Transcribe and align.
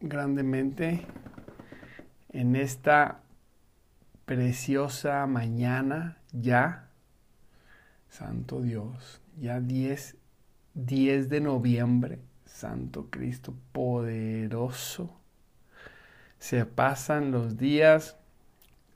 grandemente 0.00 1.06
en 2.30 2.56
esta 2.56 3.20
preciosa 4.24 5.26
mañana 5.26 6.18
ya. 6.32 6.90
Santo 8.08 8.62
Dios, 8.62 9.20
ya 9.38 9.60
10, 9.60 10.16
10 10.74 11.28
de 11.28 11.40
noviembre, 11.40 12.20
Santo 12.46 13.08
Cristo 13.10 13.54
poderoso. 13.72 15.14
Se 16.38 16.64
pasan 16.64 17.32
los 17.32 17.58
días 17.58 18.16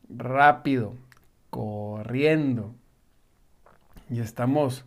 rápido, 0.09 0.96
corriendo. 1.51 2.74
Y 4.09 4.21
estamos 4.21 4.84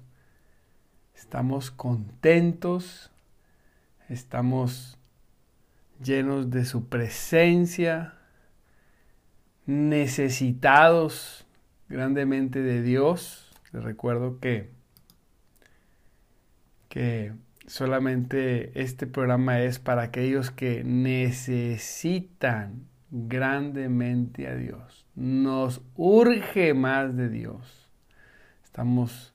estamos 1.15 1.71
contentos, 1.71 3.11
estamos 4.09 4.97
llenos 6.03 6.49
de 6.49 6.65
su 6.65 6.87
presencia, 6.87 8.13
necesitados 9.65 11.45
grandemente 11.89 12.61
de 12.61 12.81
Dios. 12.81 13.51
Les 13.71 13.83
recuerdo 13.83 14.39
que, 14.39 14.69
que 16.89 17.33
solamente 17.67 18.81
este 18.81 19.07
programa 19.07 19.61
es 19.61 19.79
para 19.79 20.03
aquellos 20.03 20.51
que 20.51 20.83
necesitan 20.83 22.87
grandemente 23.11 24.47
a 24.47 24.55
Dios. 24.55 25.05
Nos 25.15 25.81
urge 25.95 26.73
más 26.73 27.15
de 27.15 27.29
Dios. 27.29 27.89
Estamos 28.63 29.33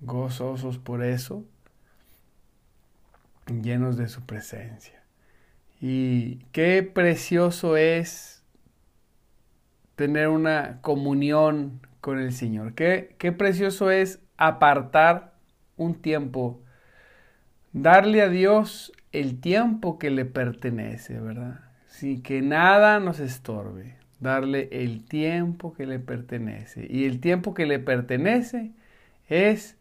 gozosos 0.00 0.78
por 0.78 1.04
eso, 1.04 1.44
llenos 3.46 3.96
de 3.96 4.08
su 4.08 4.22
presencia. 4.22 5.01
Y 5.84 6.36
qué 6.52 6.84
precioso 6.84 7.76
es 7.76 8.44
tener 9.96 10.28
una 10.28 10.80
comunión 10.80 11.80
con 12.00 12.20
el 12.20 12.32
Señor. 12.32 12.74
Qué, 12.74 13.16
qué 13.18 13.32
precioso 13.32 13.90
es 13.90 14.20
apartar 14.36 15.34
un 15.76 15.96
tiempo, 15.96 16.62
darle 17.72 18.22
a 18.22 18.28
Dios 18.28 18.92
el 19.10 19.40
tiempo 19.40 19.98
que 19.98 20.10
le 20.10 20.24
pertenece, 20.24 21.18
¿verdad? 21.18 21.58
Sin 21.88 22.22
que 22.22 22.42
nada 22.42 23.00
nos 23.00 23.18
estorbe, 23.18 23.96
darle 24.20 24.68
el 24.70 25.04
tiempo 25.04 25.74
que 25.74 25.86
le 25.86 25.98
pertenece. 25.98 26.86
Y 26.88 27.06
el 27.06 27.18
tiempo 27.18 27.54
que 27.54 27.66
le 27.66 27.80
pertenece 27.80 28.70
es 29.28 29.76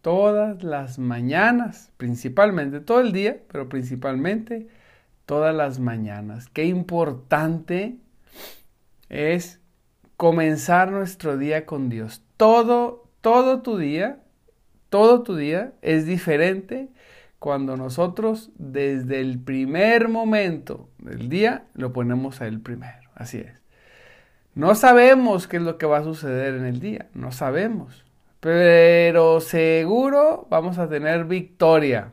todas 0.00 0.62
las 0.62 0.98
mañanas, 0.98 1.92
principalmente, 1.98 2.80
todo 2.80 3.02
el 3.02 3.12
día, 3.12 3.36
pero 3.52 3.68
principalmente 3.68 4.68
todas 5.26 5.54
las 5.54 5.78
mañanas. 5.78 6.48
Qué 6.48 6.64
importante 6.64 7.96
es 9.08 9.60
comenzar 10.16 10.90
nuestro 10.90 11.36
día 11.36 11.66
con 11.66 11.88
Dios. 11.88 12.22
Todo, 12.36 13.08
todo 13.20 13.62
tu 13.62 13.76
día, 13.76 14.20
todo 14.88 15.22
tu 15.22 15.36
día 15.36 15.72
es 15.82 16.06
diferente 16.06 16.88
cuando 17.38 17.76
nosotros 17.76 18.50
desde 18.56 19.20
el 19.20 19.38
primer 19.40 20.08
momento 20.08 20.88
del 20.98 21.28
día 21.28 21.64
lo 21.74 21.92
ponemos 21.92 22.40
a 22.40 22.46
Él 22.46 22.60
primero. 22.60 23.10
Así 23.14 23.38
es. 23.38 23.52
No 24.54 24.74
sabemos 24.74 25.48
qué 25.48 25.56
es 25.56 25.62
lo 25.62 25.78
que 25.78 25.86
va 25.86 25.98
a 25.98 26.04
suceder 26.04 26.54
en 26.54 26.66
el 26.66 26.78
día, 26.78 27.08
no 27.14 27.32
sabemos. 27.32 28.04
Pero 28.38 29.40
seguro 29.40 30.46
vamos 30.50 30.78
a 30.78 30.88
tener 30.88 31.24
victoria. 31.24 32.12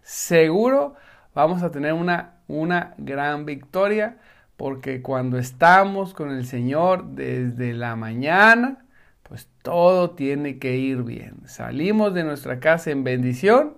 Seguro 0.00 0.94
vamos 1.34 1.62
a 1.62 1.70
tener 1.70 1.92
una 1.92 2.36
una 2.48 2.94
gran 2.98 3.44
victoria 3.44 4.18
porque 4.56 5.02
cuando 5.02 5.38
estamos 5.38 6.14
con 6.14 6.30
el 6.30 6.46
Señor 6.46 7.06
desde 7.14 7.72
la 7.72 7.96
mañana, 7.96 8.84
pues 9.24 9.48
todo 9.62 10.10
tiene 10.10 10.58
que 10.58 10.76
ir 10.76 11.02
bien. 11.02 11.36
Salimos 11.46 12.14
de 12.14 12.22
nuestra 12.22 12.60
casa 12.60 12.90
en 12.90 13.02
bendición 13.02 13.76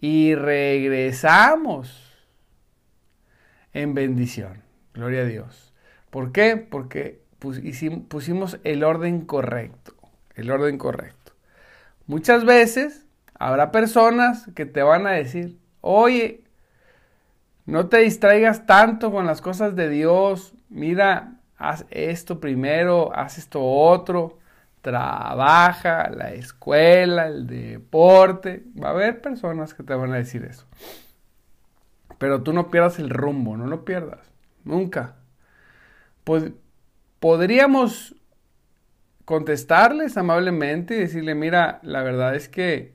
y 0.00 0.34
regresamos 0.34 2.14
en 3.74 3.94
bendición. 3.94 4.62
Gloria 4.94 5.20
a 5.20 5.26
Dios. 5.26 5.74
¿Por 6.08 6.32
qué? 6.32 6.56
Porque 6.56 7.20
pusimos 8.08 8.58
el 8.64 8.84
orden 8.84 9.26
correcto. 9.26 9.94
El 10.34 10.50
orden 10.50 10.78
correcto. 10.78 11.32
Muchas 12.06 12.44
veces 12.44 13.04
habrá 13.34 13.70
personas 13.70 14.48
que 14.54 14.64
te 14.64 14.82
van 14.82 15.06
a 15.06 15.10
decir, 15.10 15.58
oye, 15.82 16.45
no 17.66 17.88
te 17.88 17.98
distraigas 17.98 18.64
tanto 18.64 19.10
con 19.10 19.26
las 19.26 19.40
cosas 19.40 19.74
de 19.74 19.88
Dios. 19.88 20.54
Mira, 20.68 21.34
haz 21.58 21.84
esto 21.90 22.40
primero, 22.40 23.14
haz 23.14 23.38
esto 23.38 23.62
otro. 23.62 24.38
Trabaja, 24.82 26.08
la 26.10 26.32
escuela, 26.32 27.26
el 27.26 27.48
deporte. 27.48 28.62
Va 28.80 28.88
a 28.88 28.92
haber 28.92 29.20
personas 29.20 29.74
que 29.74 29.82
te 29.82 29.94
van 29.94 30.12
a 30.12 30.16
decir 30.16 30.44
eso. 30.44 30.64
Pero 32.18 32.42
tú 32.42 32.52
no 32.52 32.70
pierdas 32.70 33.00
el 33.00 33.10
rumbo, 33.10 33.56
no 33.56 33.66
lo 33.66 33.84
pierdas. 33.84 34.30
Nunca. 34.62 35.16
Pues 36.22 36.52
podríamos 37.18 38.14
contestarles 39.24 40.16
amablemente 40.16 40.94
y 40.94 41.00
decirle, 41.00 41.34
mira, 41.34 41.80
la 41.82 42.04
verdad 42.04 42.36
es 42.36 42.48
que, 42.48 42.94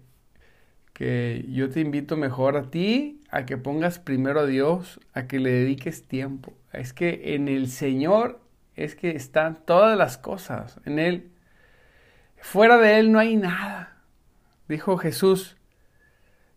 que 0.94 1.46
yo 1.50 1.70
te 1.70 1.82
invito 1.82 2.16
mejor 2.16 2.56
a 2.56 2.72
ti 2.72 3.21
a 3.32 3.46
que 3.46 3.58
pongas 3.58 3.98
primero 3.98 4.42
a 4.42 4.46
Dios, 4.46 5.00
a 5.14 5.26
que 5.26 5.40
le 5.40 5.52
dediques 5.52 6.06
tiempo. 6.06 6.54
Es 6.74 6.92
que 6.92 7.34
en 7.34 7.48
el 7.48 7.70
Señor 7.70 8.42
es 8.76 8.96
que 8.96 9.12
están 9.12 9.66
todas 9.66 9.98
las 9.98 10.18
cosas. 10.18 10.80
En 10.86 11.00
Él, 11.00 11.32
fuera 12.38 12.78
de 12.78 13.00
Él 13.00 13.12
no 13.14 13.20
hay 13.20 13.38
nada. 13.38 13.96
Dijo 14.68 14.98
Jesús, 14.98 15.58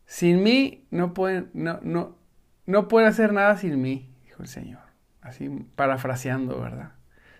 sin 0.04 0.42
mí 0.42 0.84
no 0.90 1.14
pueden, 1.14 1.50
no, 1.54 1.78
no, 1.82 2.18
no 2.66 2.88
pueden 2.88 3.08
hacer 3.08 3.32
nada 3.32 3.56
sin 3.56 3.80
mí, 3.80 4.12
dijo 4.24 4.42
el 4.42 4.48
Señor. 4.48 4.82
Así 5.20 5.48
parafraseando, 5.76 6.60
¿verdad? 6.60 6.92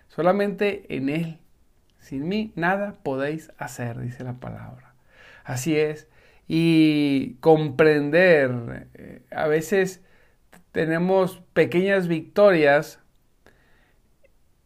Solamente 0.07 0.85
en 0.95 1.09
Él. 1.09 1.39
Sin 1.99 2.29
mí 2.29 2.53
nada 2.55 2.95
podéis 3.03 3.51
hacer, 3.57 3.99
dice 3.99 4.23
la 4.23 4.33
palabra. 4.33 4.93
Así 5.43 5.75
es 5.75 6.07
y 6.47 7.35
comprender. 7.39 8.87
Eh, 8.93 9.21
a 9.31 9.47
veces 9.47 10.03
tenemos 10.71 11.41
pequeñas 11.53 12.07
victorias 12.07 12.99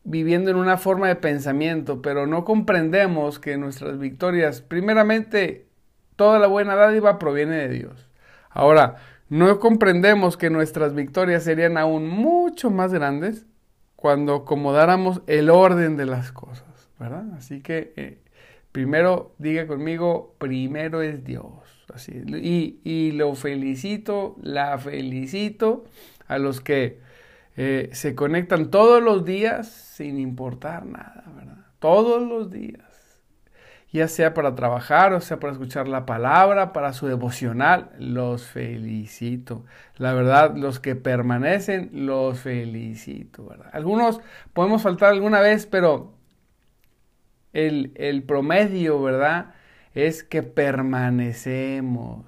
viviendo 0.03 0.49
en 0.49 0.57
una 0.57 0.77
forma 0.77 1.07
de 1.07 1.15
pensamiento, 1.15 2.01
pero 2.01 2.25
no 2.25 2.43
comprendemos 2.45 3.39
que 3.39 3.57
nuestras 3.57 3.99
victorias, 3.99 4.61
primeramente, 4.61 5.67
toda 6.15 6.39
la 6.39 6.47
buena 6.47 6.75
dádiva 6.75 7.19
proviene 7.19 7.57
de 7.57 7.69
Dios. 7.69 8.09
Ahora, 8.49 8.95
no 9.29 9.59
comprendemos 9.59 10.35
que 10.35 10.49
nuestras 10.49 10.95
victorias 10.95 11.43
serían 11.43 11.77
aún 11.77 12.09
mucho 12.09 12.71
más 12.71 12.91
grandes 12.91 13.45
cuando 13.95 14.35
acomodáramos 14.35 15.21
el 15.27 15.49
orden 15.49 15.97
de 15.97 16.07
las 16.07 16.31
cosas, 16.31 16.89
¿verdad? 16.97 17.25
Así 17.37 17.61
que 17.61 17.93
eh, 17.95 18.23
primero 18.71 19.33
diga 19.37 19.67
conmigo, 19.67 20.35
primero 20.37 21.01
es 21.01 21.23
Dios. 21.23 21.53
Así, 21.93 22.11
y, 22.83 23.11
lo 23.13 23.33
felicito, 23.33 24.35
la 24.41 24.77
felicito 24.77 25.85
a 26.27 26.37
los 26.37 26.61
que 26.61 26.99
eh, 27.57 27.89
se 27.93 28.13
conectan 28.13 28.69
todos 28.69 29.01
los 29.01 29.25
días 29.25 29.67
sin 29.67 30.19
importar 30.19 30.85
nada, 30.85 31.23
¿verdad? 31.35 31.65
Todos 31.79 32.21
los 32.21 32.51
días. 32.51 32.83
Ya 33.91 34.07
sea 34.07 34.35
para 34.35 34.53
trabajar, 34.53 35.13
o 35.13 35.21
sea 35.21 35.39
para 35.39 35.51
escuchar 35.51 35.87
la 35.87 36.05
palabra, 36.05 36.73
para 36.73 36.93
su 36.93 37.07
devocional, 37.07 37.89
los 37.97 38.45
felicito. 38.45 39.65
La 39.97 40.13
verdad, 40.13 40.55
los 40.55 40.79
que 40.79 40.95
permanecen, 40.95 41.89
los 41.91 42.39
felicito, 42.39 43.47
¿verdad? 43.47 43.71
Algunos 43.73 44.21
podemos 44.53 44.83
faltar 44.83 45.09
alguna 45.09 45.41
vez, 45.41 45.65
pero 45.65 46.18
el, 47.53 48.23
promedio, 48.27 49.01
¿verdad? 49.01 49.53
es 49.93 50.23
que 50.23 50.43
permanecemos. 50.43 52.25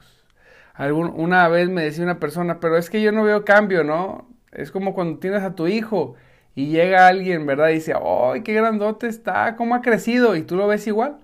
una 0.77 1.47
vez 1.47 1.69
me 1.69 1.83
decía 1.83 2.03
una 2.03 2.19
persona, 2.19 2.59
pero 2.59 2.77
es 2.77 2.89
que 2.89 3.01
yo 3.01 3.12
no 3.12 3.23
veo 3.23 3.45
cambio, 3.45 3.83
¿no? 3.83 4.27
Es 4.51 4.71
como 4.71 4.94
cuando 4.94 5.19
tienes 5.19 5.44
a 5.44 5.56
tu 5.56 5.68
hijo 5.68 6.15
y 6.56 6.68
llega 6.68 7.07
alguien, 7.07 7.45
¿verdad? 7.45 7.69
Y 7.69 7.75
dice, 7.75 7.94
¡ay, 7.94 8.41
qué 8.44 8.53
grandote 8.53 9.07
está! 9.07 9.56
¿Cómo 9.56 9.75
ha 9.75 9.81
crecido? 9.81 10.35
Y 10.35 10.44
tú 10.44 10.56
lo 10.56 10.68
ves 10.68 10.88
igual. 10.88 11.18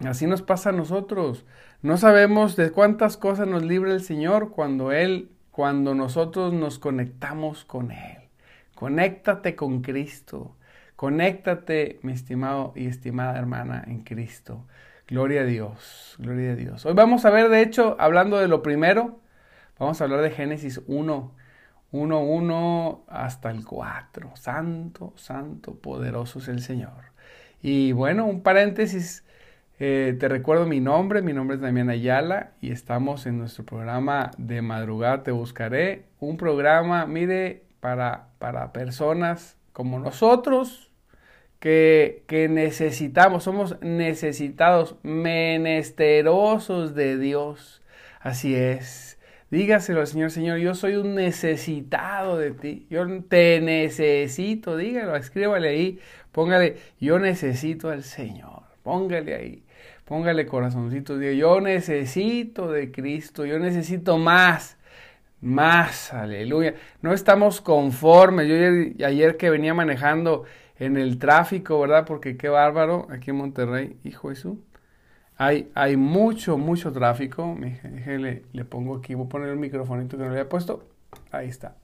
Así 0.00 0.26
nos 0.26 0.42
pasa 0.42 0.70
a 0.70 0.72
nosotros. 0.72 1.44
No 1.82 1.96
sabemos 1.96 2.56
de 2.56 2.70
cuántas 2.70 3.16
cosas 3.16 3.48
nos 3.48 3.64
libre 3.64 3.92
el 3.92 4.02
Señor 4.02 4.50
cuando 4.50 4.92
Él, 4.92 5.30
cuando 5.50 5.94
nosotros 5.94 6.52
nos 6.52 6.78
conectamos 6.78 7.64
con 7.64 7.90
Él. 7.90 8.18
Conéctate 8.74 9.56
con 9.56 9.82
Cristo. 9.82 10.56
Conéctate, 11.00 11.98
mi 12.02 12.12
estimado 12.12 12.74
y 12.76 12.86
estimada 12.86 13.38
hermana 13.38 13.82
en 13.86 14.02
Cristo. 14.02 14.66
Gloria 15.08 15.40
a 15.40 15.44
Dios, 15.44 16.14
gloria 16.18 16.52
a 16.52 16.56
Dios. 16.56 16.84
Hoy 16.84 16.92
vamos 16.92 17.24
a 17.24 17.30
ver, 17.30 17.48
de 17.48 17.62
hecho, 17.62 17.96
hablando 17.98 18.38
de 18.38 18.48
lo 18.48 18.62
primero, 18.62 19.18
vamos 19.78 19.98
a 19.98 20.04
hablar 20.04 20.20
de 20.20 20.30
Génesis 20.30 20.82
1, 20.86 21.32
1, 21.92 22.20
1 22.20 23.04
hasta 23.08 23.50
el 23.50 23.64
4. 23.64 24.32
Santo, 24.34 25.14
santo, 25.16 25.74
poderoso 25.76 26.38
es 26.38 26.48
el 26.48 26.60
Señor. 26.60 27.14
Y 27.62 27.92
bueno, 27.92 28.26
un 28.26 28.42
paréntesis, 28.42 29.24
eh, 29.78 30.14
te 30.20 30.28
recuerdo 30.28 30.66
mi 30.66 30.80
nombre, 30.80 31.22
mi 31.22 31.32
nombre 31.32 31.54
es 31.54 31.62
Damián 31.62 31.88
Ayala 31.88 32.52
y 32.60 32.72
estamos 32.72 33.24
en 33.24 33.38
nuestro 33.38 33.64
programa 33.64 34.32
de 34.36 34.60
madrugada 34.60 35.22
Te 35.22 35.30
Buscaré, 35.30 36.04
un 36.18 36.36
programa, 36.36 37.06
mire, 37.06 37.62
para, 37.80 38.26
para 38.38 38.74
personas 38.74 39.56
como 39.72 39.98
nosotros, 39.98 40.89
que, 41.60 42.24
que, 42.26 42.48
necesitamos, 42.48 43.44
somos 43.44 43.80
necesitados, 43.82 44.96
menesterosos 45.02 46.94
de 46.94 47.18
Dios. 47.18 47.82
Así 48.20 48.54
es. 48.56 49.18
Dígaselo 49.50 50.00
al 50.00 50.06
Señor, 50.06 50.30
Señor, 50.30 50.58
yo 50.58 50.74
soy 50.74 50.94
un 50.94 51.14
necesitado 51.14 52.38
de 52.38 52.52
ti. 52.52 52.86
Yo 52.88 53.04
te 53.24 53.60
necesito, 53.60 54.76
dígalo, 54.76 55.16
escríbale 55.16 55.68
ahí, 55.68 55.98
póngale, 56.32 56.76
yo 57.00 57.18
necesito 57.18 57.90
al 57.90 58.04
Señor. 58.04 58.62
Póngale 58.82 59.34
ahí, 59.34 59.64
póngale 60.04 60.46
corazoncito, 60.46 61.18
diga, 61.18 61.32
yo 61.32 61.60
necesito 61.60 62.70
de 62.70 62.90
Cristo, 62.90 63.44
yo 63.44 63.58
necesito 63.58 64.18
más. 64.18 64.78
Más, 65.40 66.12
aleluya. 66.12 66.74
No 67.00 67.14
estamos 67.14 67.62
conformes. 67.62 68.46
Yo 68.46 68.54
ayer, 68.54 68.94
ayer 69.04 69.36
que 69.38 69.48
venía 69.48 69.72
manejando 69.72 70.44
en 70.80 70.96
el 70.96 71.18
tráfico, 71.18 71.78
¿verdad? 71.78 72.04
Porque 72.06 72.36
qué 72.36 72.48
bárbaro 72.48 73.06
aquí 73.10 73.30
en 73.30 73.36
Monterrey, 73.36 73.96
hijo 74.02 74.30
Jesús. 74.30 74.58
Hay, 75.36 75.70
hay 75.74 75.96
mucho, 75.96 76.58
mucho 76.58 76.90
tráfico. 76.90 77.56
Le, 77.60 78.44
le 78.52 78.64
pongo 78.64 78.96
aquí, 78.96 79.14
voy 79.14 79.26
a 79.26 79.28
poner 79.28 79.48
el 79.50 79.58
microfonito 79.58 80.16
que 80.16 80.24
no 80.24 80.30
le 80.30 80.40
había 80.40 80.48
puesto. 80.48 80.88
Ahí 81.30 81.48
está. 81.48 81.76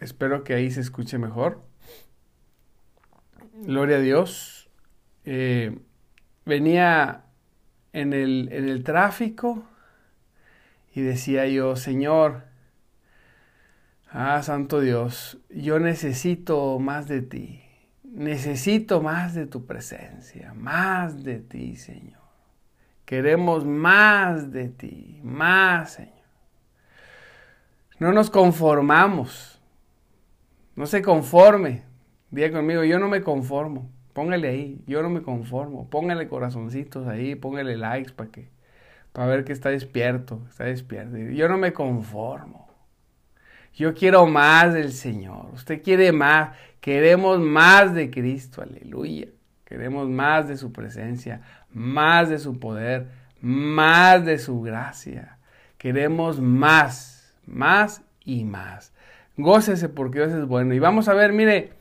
Espero 0.00 0.44
que 0.44 0.54
ahí 0.54 0.70
se 0.70 0.80
escuche 0.80 1.18
mejor. 1.18 1.60
Gloria 3.54 3.96
a 3.96 4.00
Dios. 4.00 4.70
Eh, 5.24 5.78
venía 6.46 7.24
en 7.92 8.12
el, 8.12 8.48
en 8.52 8.68
el 8.68 8.82
tráfico 8.82 9.64
y 10.94 11.02
decía 11.02 11.46
yo, 11.48 11.76
Señor, 11.76 12.44
ah, 14.16 14.42
Santo 14.42 14.80
Dios, 14.80 15.38
yo 15.50 15.78
necesito 15.78 16.78
más 16.78 17.08
de 17.08 17.22
ti. 17.22 17.62
Necesito 18.02 19.02
más 19.02 19.34
de 19.34 19.46
tu 19.46 19.66
presencia, 19.66 20.54
más 20.54 21.22
de 21.22 21.40
ti, 21.40 21.76
Señor. 21.76 22.20
Queremos 23.04 23.64
más 23.64 24.50
de 24.52 24.68
ti, 24.68 25.20
más, 25.22 25.92
Señor. 25.92 26.12
No 27.98 28.12
nos 28.12 28.30
conformamos. 28.30 29.60
No 30.74 30.86
se 30.86 31.02
conforme. 31.02 31.82
Diga 32.30 32.50
conmigo, 32.52 32.84
yo 32.84 32.98
no 32.98 33.08
me 33.08 33.22
conformo. 33.22 33.90
Póngale 34.12 34.48
ahí, 34.48 34.82
yo 34.86 35.02
no 35.02 35.10
me 35.10 35.22
conformo. 35.22 35.88
Póngale 35.88 36.26
corazoncitos 36.28 37.06
ahí, 37.06 37.34
póngale 37.34 37.76
likes 37.76 38.12
para 38.12 38.30
que 38.30 38.56
para 39.12 39.28
ver 39.28 39.44
que 39.44 39.54
está 39.54 39.70
despierto, 39.70 40.42
está 40.50 40.64
despierto. 40.64 41.16
Yo 41.16 41.48
no 41.48 41.56
me 41.56 41.72
conformo. 41.72 42.65
Yo 43.76 43.94
quiero 43.94 44.26
más 44.26 44.74
del 44.74 44.92
Señor. 44.92 45.50
Usted 45.54 45.82
quiere 45.82 46.10
más. 46.10 46.56
Queremos 46.80 47.38
más 47.38 47.94
de 47.94 48.10
Cristo. 48.10 48.62
Aleluya. 48.62 49.28
Queremos 49.64 50.08
más 50.08 50.48
de 50.48 50.56
su 50.56 50.72
presencia, 50.72 51.42
más 51.70 52.28
de 52.28 52.38
su 52.38 52.58
poder, 52.58 53.08
más 53.40 54.24
de 54.24 54.38
su 54.38 54.60
gracia. 54.60 55.38
Queremos 55.78 56.40
más, 56.40 57.32
más 57.46 58.02
y 58.24 58.44
más. 58.44 58.92
Gócese 59.36 59.88
porque 59.88 60.18
Dios 60.18 60.32
es 60.32 60.46
bueno. 60.46 60.74
Y 60.74 60.80
vamos 60.80 61.08
a 61.08 61.14
ver, 61.14 61.32
mire, 61.32 61.72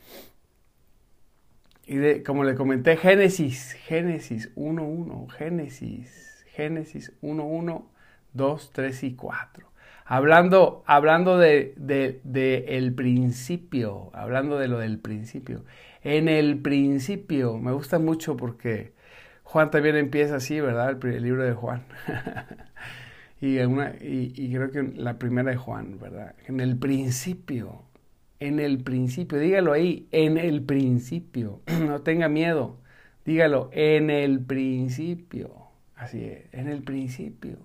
y 1.88 2.22
como 2.24 2.44
le 2.44 2.56
comenté, 2.56 2.98
Génesis, 2.98 3.74
Génesis 3.74 4.54
1.1, 4.56 5.30
Génesis 5.30 6.26
Génesis 6.56 7.12
1, 7.22 7.44
1, 7.44 7.92
2, 8.34 8.72
3 8.72 9.04
y 9.04 9.16
4. 9.16 9.68
Hablando, 10.08 10.84
hablando 10.86 11.40
de, 11.40 11.74
de, 11.78 12.66
el 12.68 12.94
principio, 12.94 14.12
hablando 14.14 14.60
de 14.60 14.68
lo 14.68 14.78
del 14.78 15.00
principio. 15.00 15.66
En 16.04 16.30
el 16.30 16.60
principio, 16.60 17.58
me 17.58 17.72
gusta 17.72 17.98
mucho 17.98 18.38
porque 18.38 18.94
Juan 19.44 19.72
también 19.72 19.96
empieza 19.96 20.36
así, 20.36 20.60
¿verdad? 20.62 21.04
El, 21.04 21.24
libro 21.24 21.44
de 21.44 21.54
Juan. 21.54 21.84
y, 23.42 23.58
una, 23.60 23.96
y, 24.00 24.32
y 24.36 24.54
creo 24.54 24.70
que 24.72 24.84
la 24.84 25.18
primera 25.18 25.50
de 25.50 25.58
Juan, 25.58 25.98
¿verdad? 26.00 26.36
En 26.48 26.60
el 26.60 26.78
principio, 26.78 27.82
en 28.40 28.60
el 28.60 28.84
principio, 28.84 29.40
dígalo 29.40 29.74
ahí, 29.74 30.08
en 30.12 30.38
el 30.38 30.62
principio, 30.62 31.62
no 31.88 32.02
tenga 32.02 32.30
miedo, 32.30 32.78
dígalo, 33.26 33.70
en 33.74 34.12
el 34.12 34.40
principio. 34.40 35.66
Así 35.96 36.24
es, 36.26 36.54
en 36.54 36.68
el 36.68 36.84
principio. 36.84 37.58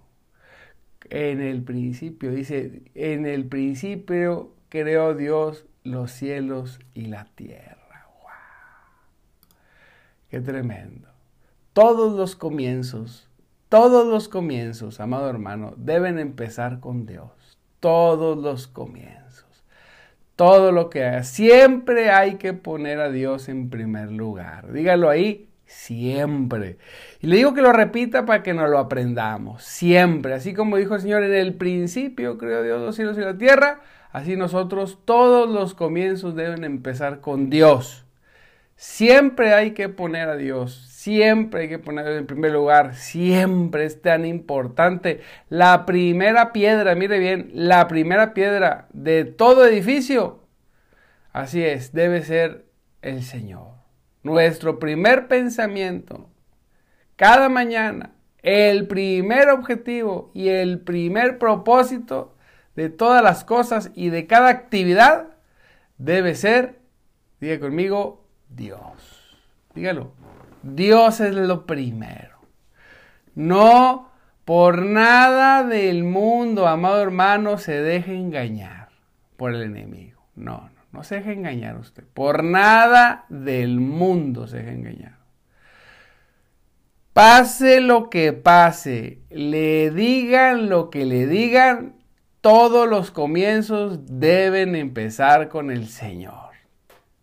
En 1.09 1.41
el 1.41 1.63
principio, 1.63 2.31
dice, 2.31 2.83
en 2.95 3.27
el 3.27 3.47
principio 3.47 4.53
creó 4.69 5.15
Dios 5.15 5.65
los 5.83 6.13
cielos 6.13 6.79
y 6.95 7.07
la 7.07 7.25
tierra. 7.35 8.09
¡Wow! 8.23 8.31
¡Qué 10.29 10.41
tremendo! 10.41 11.09
Todos 11.73 12.17
los 12.17 12.37
comienzos, 12.37 13.29
todos 13.69 14.07
los 14.07 14.29
comienzos, 14.29 15.01
amado 15.01 15.31
hermano, 15.31 15.75
deben 15.77 16.19
empezar 16.19 16.81
con 16.81 17.07
Dios. 17.07 17.31
Todos 17.79 18.37
los 18.37 18.67
comienzos. 18.67 19.65
Todo 20.37 20.73
lo 20.73 20.91
que 20.91 21.05
haga. 21.05 21.23
Siempre 21.23 22.11
hay 22.11 22.37
que 22.37 22.53
poner 22.53 23.01
a 23.01 23.11
Dios 23.11 23.49
en 23.49 23.71
primer 23.71 24.11
lugar. 24.11 24.73
Dígalo 24.73 25.09
ahí, 25.09 25.50
siempre. 25.71 26.79
Y 27.21 27.29
le 27.29 27.37
digo 27.37 27.55
que 27.55 27.63
lo 27.63 27.73
repita 27.73 28.27
para 28.27 28.43
que 28.43 28.53
nos 28.53 28.69
lo 28.69 28.79
aprendamos, 28.79 29.63
siempre. 29.63 30.35
Así 30.35 30.53
como 30.53 30.77
dijo 30.77 30.97
el 30.97 31.01
Señor 31.01 31.23
en 31.23 31.33
el 31.33 31.55
principio, 31.55 32.39
creó 32.39 32.63
Dios 32.63 32.81
los 32.81 32.97
cielos 32.97 33.17
y 33.17 33.21
la 33.21 33.39
tierra, 33.39 33.81
así 34.13 34.37
nosotros 34.37 34.99
todos 35.05 35.49
los 35.49 35.75
comienzos 35.75 36.35
deben 36.35 36.65
empezar 36.65 37.21
con 37.21 37.51
Dios. 37.51 38.05
Siempre 38.75 39.55
hay 39.55 39.73
que 39.73 39.89
poner 39.89 40.29
a 40.29 40.37
Dios, 40.37 40.87
siempre 40.91 41.63
hay 41.63 41.69
que 41.69 41.79
ponerlo 41.79 42.17
en 42.17 42.27
primer 42.27 42.53
lugar, 42.53 42.95
siempre 42.95 43.85
es 43.85 44.03
tan 44.03 44.25
importante. 44.25 45.21
La 45.49 45.87
primera 45.87 46.53
piedra, 46.53 46.95
mire 46.95 47.19
bien, 47.19 47.51
la 47.53 47.87
primera 47.89 48.35
piedra 48.35 48.89
de 48.93 49.25
todo 49.25 49.67
edificio, 49.67 50.45
así 51.33 51.63
es, 51.63 51.93
debe 51.93 52.23
ser 52.23 52.65
el 53.03 53.23
Señor. 53.23 53.70
Nuestro 54.23 54.79
primer 54.79 55.29
pensamiento, 55.29 56.29
cada 57.17 57.49
mañana, 57.49 58.13
el 58.43 58.87
primer 58.87 59.49
objetivo 59.49 60.31
y 60.35 60.49
el 60.49 60.81
primer 60.81 61.39
propósito 61.39 62.35
de 62.77 62.89
todas 62.89 63.23
las 63.23 63.45
cosas 63.45 63.91
y 63.95 64.11
de 64.11 64.27
cada 64.27 64.49
actividad 64.49 65.29
debe 65.99 66.35
ser, 66.35 66.81
diga 67.41 67.61
conmigo, 67.61 68.25
Dios. 68.49 69.39
Dígalo, 69.75 70.13
Dios 70.63 71.21
es 71.21 71.35
lo 71.35 71.67
primero. 71.67 72.39
No 73.35 74.11
por 74.45 74.85
nada 74.85 75.63
del 75.63 76.05
mundo, 76.05 76.67
amado 76.67 77.03
hermano, 77.03 77.59
se 77.59 77.81
deje 77.81 78.15
engañar 78.15 78.89
por 79.37 79.55
el 79.55 79.63
enemigo. 79.63 80.23
No, 80.35 80.69
no. 80.75 80.80
No 80.93 81.05
se 81.05 81.17
deje 81.17 81.33
engañar 81.33 81.77
usted. 81.77 82.05
Por 82.13 82.43
nada 82.43 83.25
del 83.29 83.81
mundo 83.81 84.47
se 84.47 84.59
deje 84.59 84.73
engañar. 84.73 85.19
Pase 87.13 87.81
lo 87.81 88.09
que 88.09 88.33
pase, 88.33 89.21
le 89.31 89.91
digan 89.91 90.69
lo 90.69 90.91
que 90.91 91.05
le 91.05 91.27
digan, 91.27 91.97
todos 92.41 92.89
los 92.89 93.11
comienzos 93.11 93.99
deben 94.07 94.75
empezar 94.77 95.49
con 95.49 95.71
el 95.71 95.89
Señor. 95.89 96.51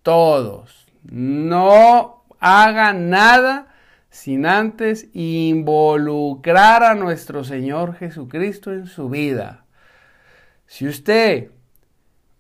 Todos. 0.04 0.88
No 1.04 2.24
hagan 2.40 3.10
nada 3.10 3.68
sin 4.10 4.46
antes 4.46 5.10
involucrar 5.14 6.84
a 6.84 6.94
nuestro 6.94 7.44
Señor 7.44 7.96
Jesucristo 7.96 8.74
en 8.74 8.88
su 8.88 9.10
vida. 9.10 9.66
Si 10.66 10.88
usted 10.88 11.52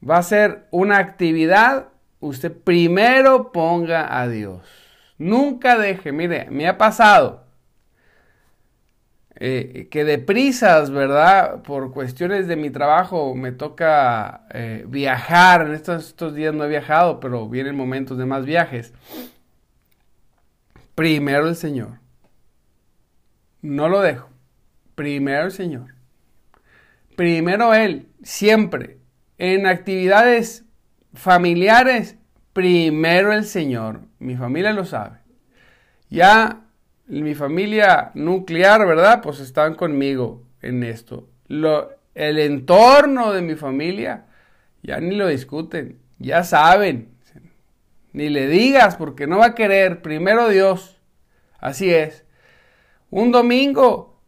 va 0.07 0.15
a 0.15 0.19
hacer 0.19 0.67
una 0.71 0.97
actividad, 0.97 1.89
usted 2.19 2.51
primero 2.51 3.51
ponga 3.51 4.19
a 4.19 4.27
Dios. 4.27 4.61
Nunca 5.17 5.77
deje, 5.77 6.11
mire, 6.11 6.47
me 6.51 6.67
ha 6.67 6.77
pasado 6.77 7.47
eh, 9.39 9.87
que 9.91 10.03
de 10.03 10.17
prisas, 10.17 10.89
¿verdad? 10.89 11.61
Por 11.61 11.91
cuestiones 11.91 12.47
de 12.47 12.55
mi 12.55 12.71
trabajo 12.71 13.35
me 13.35 13.51
toca 13.51 14.47
eh, 14.51 14.83
viajar. 14.87 15.67
En 15.67 15.73
estos, 15.73 16.07
estos 16.07 16.33
días 16.33 16.53
no 16.55 16.63
he 16.63 16.69
viajado, 16.69 17.19
pero 17.19 17.47
vienen 17.47 17.75
momentos 17.75 18.17
de 18.17 18.25
más 18.25 18.45
viajes. 18.45 18.93
Primero 20.95 21.47
el 21.47 21.55
Señor. 21.55 21.99
No 23.61 23.89
lo 23.89 24.01
dejo. 24.01 24.29
Primero 24.95 25.45
el 25.45 25.51
Señor. 25.51 25.93
Primero 27.15 27.75
Él, 27.75 28.07
siempre. 28.23 28.96
En 29.37 29.67
actividades 29.67 30.65
familiares, 31.13 32.17
primero 32.53 33.33
el 33.33 33.45
Señor. 33.45 34.01
Mi 34.19 34.35
familia 34.35 34.73
lo 34.73 34.85
sabe. 34.85 35.19
Ya 36.09 36.61
mi 37.07 37.35
familia 37.35 38.11
nuclear, 38.15 38.85
¿verdad? 38.85 39.21
Pues 39.21 39.39
están 39.39 39.75
conmigo 39.75 40.43
en 40.61 40.83
esto. 40.83 41.29
Lo, 41.47 41.89
el 42.15 42.39
entorno 42.39 43.31
de 43.31 43.41
mi 43.41 43.55
familia, 43.55 44.25
ya 44.81 44.99
ni 44.99 45.15
lo 45.15 45.27
discuten, 45.27 45.99
ya 46.19 46.43
saben. 46.43 47.09
Ni 48.13 48.29
le 48.29 48.47
digas 48.47 48.95
porque 48.95 49.27
no 49.27 49.37
va 49.37 49.47
a 49.47 49.55
querer. 49.55 50.01
Primero 50.01 50.47
Dios. 50.49 50.99
Así 51.59 51.93
es. 51.93 52.23
Un 53.09 53.31
domingo, 53.31 54.21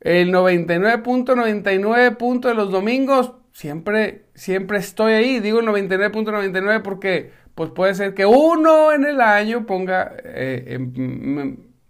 el 0.00 0.32
99.99 0.32 2.48
de 2.48 2.54
los 2.54 2.70
domingos, 2.70 3.32
siempre, 3.56 4.26
siempre 4.34 4.76
estoy 4.78 5.14
ahí. 5.14 5.40
Digo 5.40 5.60
el 5.60 5.66
99.99 5.66 6.82
porque 6.82 7.32
pues 7.54 7.70
puede 7.70 7.94
ser 7.94 8.12
que 8.12 8.26
uno 8.26 8.92
en 8.92 9.06
el 9.06 9.20
año 9.22 9.64
ponga, 9.64 10.14
eh, 10.24 10.78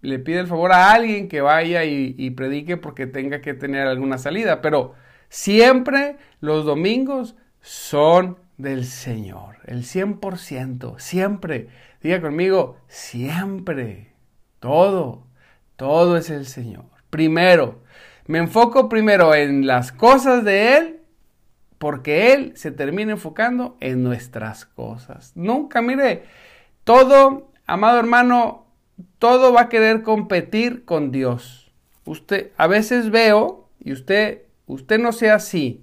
le 0.01 0.19
pide 0.21 0.39
el 0.39 0.47
favor 0.47 0.71
a 0.71 0.93
alguien 0.93 1.29
que 1.29 1.41
vaya 1.41 1.85
y, 1.85 2.31
predique 2.31 2.77
porque 2.77 3.09
tenga 3.09 3.41
que 3.41 3.53
tener 3.53 3.89
alguna 3.89 4.17
salida. 4.17 4.63
Pero 4.63 4.95
siempre 5.29 6.19
los 6.41 6.65
domingos 6.65 7.35
son 7.61 8.39
del 8.59 8.85
Señor. 8.85 9.57
El 9.65 9.83
100%. 9.83 11.01
Siempre. 11.01 11.67
Diga 12.01 12.21
conmigo, 12.21 12.77
siempre. 12.87 14.13
Todo. 14.61 15.27
Todo 15.75 16.17
es 16.17 16.31
el 16.31 16.47
Señor. 16.47 16.85
Primero. 17.11 17.83
Me 18.29 18.39
enfoco 18.39 18.89
primero 18.89 19.35
en 19.35 19.67
las 19.67 19.91
cosas 19.91 20.45
de 20.45 20.77
Él 20.77 20.96
porque 21.79 22.33
Él 22.33 22.53
se 22.57 22.71
termina 22.71 23.13
enfocando 23.13 23.77
en 23.81 24.03
nuestras 24.03 24.65
cosas. 24.65 25.33
Nunca, 25.35 25.83
mire, 25.83 26.25
todo, 26.85 27.51
amado 27.67 27.99
hermano, 27.99 28.67
todo 29.19 29.53
va 29.53 29.63
a 29.63 29.69
querer 29.69 30.03
competir 30.03 30.85
con 30.85 31.11
Dios. 31.11 31.73
Usted, 32.05 32.53
a 32.57 32.67
veces 32.67 33.11
veo, 33.11 33.69
y 33.81 33.93
usted, 33.93 34.43
usted 34.67 34.99
no 34.99 35.13
sea 35.13 35.35
así. 35.35 35.83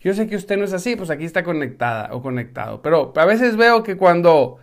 Yo 0.00 0.14
sé 0.14 0.28
que 0.28 0.36
usted 0.36 0.56
no 0.56 0.64
es 0.64 0.72
así, 0.72 0.94
pues 0.94 1.10
aquí 1.10 1.24
está 1.24 1.42
conectada 1.42 2.10
o 2.12 2.22
conectado. 2.22 2.82
Pero 2.82 3.12
a 3.16 3.24
veces 3.24 3.56
veo 3.56 3.82
que 3.82 3.96
cuando 3.96 4.58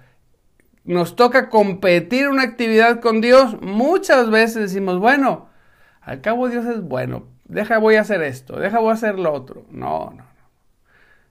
nos 0.85 1.15
toca 1.15 1.49
competir 1.49 2.29
una 2.29 2.43
actividad 2.43 3.01
con 3.01 3.19
Dios, 3.19 3.59
muchas 3.61 4.29
veces 4.29 4.71
decimos, 4.71 4.99
bueno, 4.99 5.49
al 6.01 6.21
cabo 6.21 6.47
Dios 6.47 6.65
es 6.65 6.81
bueno, 6.81 7.27
deja 7.45 7.79
voy 7.79 7.95
a 7.95 8.01
hacer 8.01 8.21
esto, 8.21 8.59
deja 8.59 8.79
voy 8.79 8.91
a 8.91 8.93
hacer 8.93 9.19
lo 9.19 9.33
otro. 9.33 9.65
No, 9.71 10.11
no, 10.15 10.23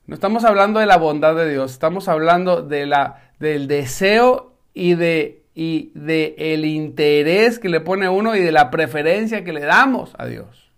no. 0.06 0.14
Estamos 0.14 0.44
hablando 0.44 0.80
de 0.80 0.86
la 0.86 0.96
bondad 0.96 1.34
de 1.34 1.50
Dios, 1.50 1.72
estamos 1.72 2.08
hablando 2.08 2.62
de 2.62 2.86
la, 2.86 3.30
del 3.38 3.68
deseo 3.68 4.54
y 4.72 4.94
de 4.94 5.44
y 5.54 5.92
de 5.94 6.34
el 6.36 6.64
interés 6.64 7.58
que 7.58 7.68
le 7.68 7.80
pone 7.80 8.08
uno 8.08 8.34
y 8.34 8.40
de 8.40 8.50
la 8.50 8.70
preferencia 8.70 9.44
que 9.44 9.52
le 9.52 9.60
damos 9.60 10.14
a 10.18 10.26
Dios. 10.26 10.72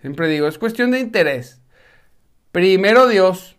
Siempre 0.00 0.28
digo, 0.28 0.48
es 0.48 0.58
cuestión 0.58 0.90
de 0.90 0.98
interés. 0.98 1.60
Primero 2.50 3.06
Dios, 3.06 3.56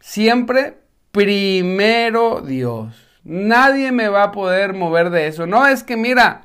siempre 0.00 0.78
primero 1.12 2.40
Dios. 2.40 2.96
Nadie 3.22 3.92
me 3.92 4.08
va 4.08 4.24
a 4.24 4.32
poder 4.32 4.74
mover 4.74 5.10
de 5.10 5.28
eso. 5.28 5.46
No 5.46 5.66
es 5.66 5.82
que 5.82 5.96
mira, 5.96 6.42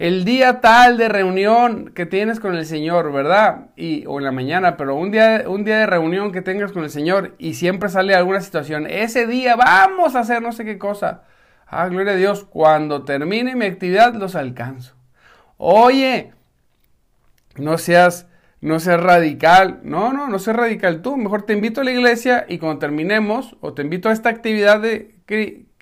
el 0.00 0.24
día 0.24 0.62
tal 0.62 0.96
de 0.96 1.10
reunión 1.10 1.92
que 1.94 2.06
tienes 2.06 2.40
con 2.40 2.54
el 2.54 2.64
Señor, 2.64 3.12
¿verdad? 3.12 3.66
Y, 3.76 4.06
o 4.06 4.18
en 4.18 4.24
la 4.24 4.32
mañana, 4.32 4.78
pero 4.78 4.94
un 4.94 5.10
día, 5.10 5.44
un 5.46 5.62
día 5.62 5.76
de 5.80 5.86
reunión 5.86 6.32
que 6.32 6.40
tengas 6.40 6.72
con 6.72 6.84
el 6.84 6.90
Señor 6.90 7.34
y 7.36 7.52
siempre 7.52 7.90
sale 7.90 8.14
alguna 8.14 8.40
situación, 8.40 8.86
ese 8.86 9.26
día 9.26 9.56
vamos 9.56 10.16
a 10.16 10.20
hacer 10.20 10.40
no 10.40 10.52
sé 10.52 10.64
qué 10.64 10.78
cosa. 10.78 11.24
Ah, 11.66 11.86
gloria 11.88 12.14
a 12.14 12.16
Dios, 12.16 12.46
cuando 12.46 13.04
termine 13.04 13.54
mi 13.56 13.66
actividad 13.66 14.14
los 14.14 14.36
alcanzo. 14.36 14.94
Oye, 15.58 16.32
no 17.56 17.76
seas, 17.76 18.26
no 18.62 18.80
seas 18.80 19.02
radical. 19.02 19.80
No, 19.82 20.14
no, 20.14 20.28
no 20.28 20.38
seas 20.38 20.56
radical 20.56 21.02
tú. 21.02 21.18
Mejor 21.18 21.42
te 21.42 21.52
invito 21.52 21.82
a 21.82 21.84
la 21.84 21.92
iglesia 21.92 22.46
y 22.48 22.56
cuando 22.56 22.78
terminemos, 22.78 23.58
o 23.60 23.74
te 23.74 23.82
invito 23.82 24.08
a 24.08 24.12
esta 24.12 24.30
actividad 24.30 24.80
de, 24.80 25.14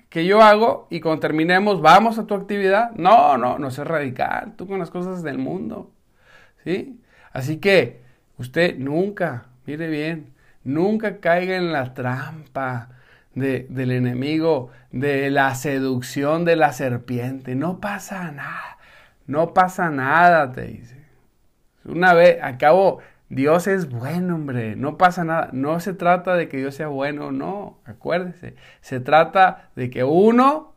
que, 0.09 0.27
yo 0.27 0.43
hago 0.43 0.87
y 0.91 1.01
cuando 1.01 1.21
terminemos, 1.21 1.81
vamos 1.81 2.19
a 2.19 2.27
tu 2.27 2.35
actividad. 2.35 2.93
No, 2.93 3.37
no, 3.39 3.59
no 3.59 3.71
seas 3.71 3.87
radical. 3.87 4.55
Tú 4.57 4.67
con 4.67 4.79
las 4.79 4.91
cosas 4.91 5.23
del 5.23 5.39
mundo. 5.39 5.91
¿Sí? 6.65 7.01
Así 7.33 7.59
que 7.59 8.03
usted 8.37 8.79
nunca, 8.79 9.47
mire 9.67 9.89
bien, 9.89 10.33
nunca 10.65 11.19
caiga 11.19 11.57
en 11.57 11.73
la 11.73 11.95
trampa 11.95 12.91
del 13.35 13.91
enemigo, 13.93 14.71
de 14.91 15.31
la 15.31 15.55
seducción 15.55 16.45
de 16.45 16.57
la 16.57 16.73
serpiente. 16.73 17.55
No 17.55 17.81
pasa 17.81 18.33
nada, 18.33 18.79
no 19.27 19.55
pasa 19.55 19.91
nada, 19.91 20.53
te 20.53 20.63
dice. 20.63 20.99
Una 21.85 22.15
vez, 22.15 22.39
acabo, 22.43 22.99
Dios 23.31 23.67
es 23.67 23.91
bueno, 23.91 24.37
hombre, 24.37 24.75
no 24.77 24.97
pasa 24.97 25.25
nada. 25.25 25.51
No 25.53 25.81
se 25.81 25.93
trata 25.93 26.35
de 26.35 26.49
que 26.49 26.57
Dios 26.57 26.75
sea 26.75 26.89
bueno, 26.89 27.31
no, 27.31 27.81
acuérdese. 27.85 28.55
Se 28.81 29.01
trata 29.01 29.71
de 29.77 29.91
que 29.91 30.05
uno 30.05 30.75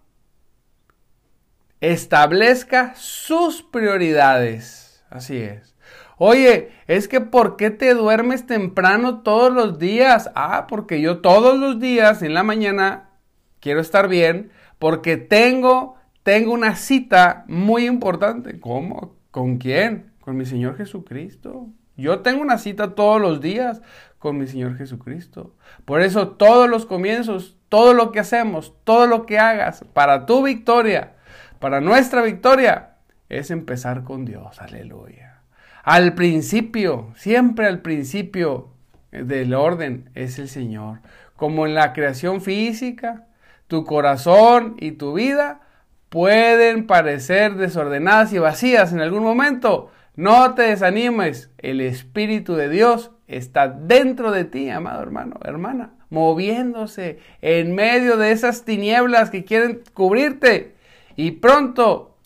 establezca 1.79 2.93
sus 2.95 3.63
prioridades. 3.63 5.03
Así 5.09 5.37
es. 5.37 5.75
Oye, 6.17 6.71
es 6.87 7.07
que 7.07 7.19
¿por 7.19 7.57
qué 7.57 7.71
te 7.71 7.93
duermes 7.93 8.45
temprano 8.45 9.21
todos 9.21 9.51
los 9.51 9.79
días? 9.79 10.29
Ah, 10.35 10.67
porque 10.67 11.01
yo 11.01 11.19
todos 11.19 11.57
los 11.57 11.79
días 11.79 12.21
en 12.21 12.33
la 12.33 12.43
mañana 12.43 13.09
quiero 13.59 13.79
estar 13.79 14.07
bien 14.07 14.51
porque 14.77 15.17
tengo, 15.17 15.95
tengo 16.23 16.53
una 16.53 16.75
cita 16.75 17.45
muy 17.47 17.87
importante. 17.87 18.59
¿Cómo? 18.59 19.15
¿Con 19.31 19.57
quién? 19.57 20.11
Con 20.21 20.37
mi 20.37 20.45
Señor 20.45 20.77
Jesucristo. 20.77 21.69
Yo 22.01 22.19
tengo 22.19 22.41
una 22.41 22.57
cita 22.57 22.95
todos 22.95 23.21
los 23.21 23.39
días 23.39 23.81
con 24.19 24.37
mi 24.37 24.47
Señor 24.47 24.77
Jesucristo. 24.77 25.55
Por 25.85 26.01
eso 26.01 26.29
todos 26.29 26.69
los 26.69 26.85
comienzos, 26.85 27.57
todo 27.69 27.93
lo 27.93 28.11
que 28.11 28.19
hacemos, 28.19 28.75
todo 28.83 29.07
lo 29.07 29.25
que 29.25 29.39
hagas 29.39 29.85
para 29.93 30.25
tu 30.25 30.43
victoria, 30.43 31.13
para 31.59 31.81
nuestra 31.81 32.21
victoria, 32.21 32.95
es 33.29 33.49
empezar 33.49 34.03
con 34.03 34.25
Dios. 34.25 34.59
Aleluya. 34.59 35.41
Al 35.83 36.13
principio, 36.13 37.11
siempre 37.15 37.65
al 37.67 37.81
principio 37.81 38.69
del 39.11 39.53
orden 39.53 40.09
es 40.13 40.37
el 40.37 40.49
Señor. 40.49 40.99
Como 41.35 41.65
en 41.65 41.73
la 41.73 41.93
creación 41.93 42.41
física, 42.41 43.25
tu 43.67 43.85
corazón 43.85 44.75
y 44.79 44.91
tu 44.91 45.13
vida 45.13 45.61
pueden 46.09 46.87
parecer 46.87 47.55
desordenadas 47.55 48.33
y 48.33 48.39
vacías 48.39 48.91
en 48.91 48.99
algún 48.99 49.23
momento. 49.23 49.91
No 50.21 50.53
te 50.53 50.61
desanimes, 50.61 51.49
el 51.57 51.81
Espíritu 51.81 52.53
de 52.53 52.69
Dios 52.69 53.09
está 53.27 53.67
dentro 53.67 54.31
de 54.31 54.43
ti, 54.43 54.69
amado 54.69 55.01
hermano, 55.01 55.39
hermana, 55.43 55.95
moviéndose 56.11 57.17
en 57.41 57.73
medio 57.73 58.17
de 58.17 58.29
esas 58.31 58.63
tinieblas 58.63 59.31
que 59.31 59.43
quieren 59.43 59.81
cubrirte. 59.95 60.75
Y 61.15 61.31
pronto 61.31 62.19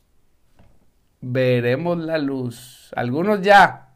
veremos 1.22 1.98
la 1.98 2.18
luz. 2.18 2.92
Algunos 2.98 3.42
ya. 3.42 3.94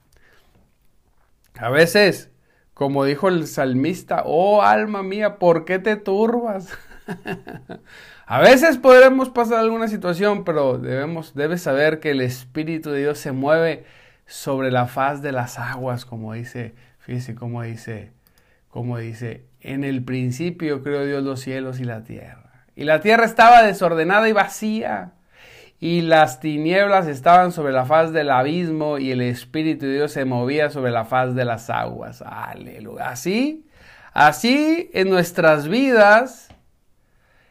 A 1.57 1.69
veces, 1.69 2.31
como 2.73 3.03
dijo 3.03 3.27
el 3.27 3.47
salmista, 3.47 4.23
oh 4.25 4.61
alma 4.61 5.03
mía, 5.03 5.39
¿por 5.39 5.65
qué 5.65 5.77
te 5.77 5.97
turbas? 5.97 6.69
A 8.31 8.41
veces 8.41 8.77
podremos 8.77 9.31
pasar 9.31 9.57
alguna 9.57 9.87
situación, 9.87 10.43
pero 10.43 10.77
debemos, 10.77 11.33
debes 11.33 11.63
saber 11.63 11.99
que 11.99 12.11
el 12.11 12.21
Espíritu 12.21 12.91
de 12.91 12.99
Dios 12.99 13.17
se 13.17 13.31
mueve 13.31 13.85
sobre 14.27 14.69
la 14.69 14.85
faz 14.85 15.23
de 15.23 15.31
las 15.31 15.57
aguas, 15.57 16.05
como 16.05 16.33
dice, 16.33 16.75
fíjese 16.99 17.33
cómo 17.33 17.63
dice, 17.63 18.11
como 18.67 18.99
dice, 18.99 19.45
en 19.61 19.83
el 19.83 20.03
principio 20.03 20.83
creó 20.83 21.07
Dios 21.07 21.23
los 21.23 21.39
cielos 21.39 21.79
y 21.79 21.85
la 21.85 22.03
tierra. 22.03 22.65
Y 22.75 22.83
la 22.83 23.01
tierra 23.01 23.25
estaba 23.25 23.63
desordenada 23.63 24.29
y 24.29 24.33
vacía 24.33 25.13
y 25.79 26.01
las 26.01 26.39
tinieblas 26.39 27.07
estaban 27.07 27.51
sobre 27.51 27.73
la 27.73 27.87
faz 27.87 28.13
del 28.13 28.29
abismo 28.29 28.99
y 28.99 29.09
el 29.09 29.21
Espíritu 29.21 29.87
de 29.87 29.95
Dios 29.95 30.11
se 30.11 30.25
movía 30.25 30.69
sobre 30.69 30.91
la 30.91 31.03
faz 31.03 31.33
de 31.33 31.45
las 31.45 31.71
aguas. 31.71 32.21
Aleluya. 32.21 33.09
Así, 33.09 33.65
así 34.13 34.91
en 34.93 35.09
nuestras 35.09 35.67
vidas, 35.67 36.49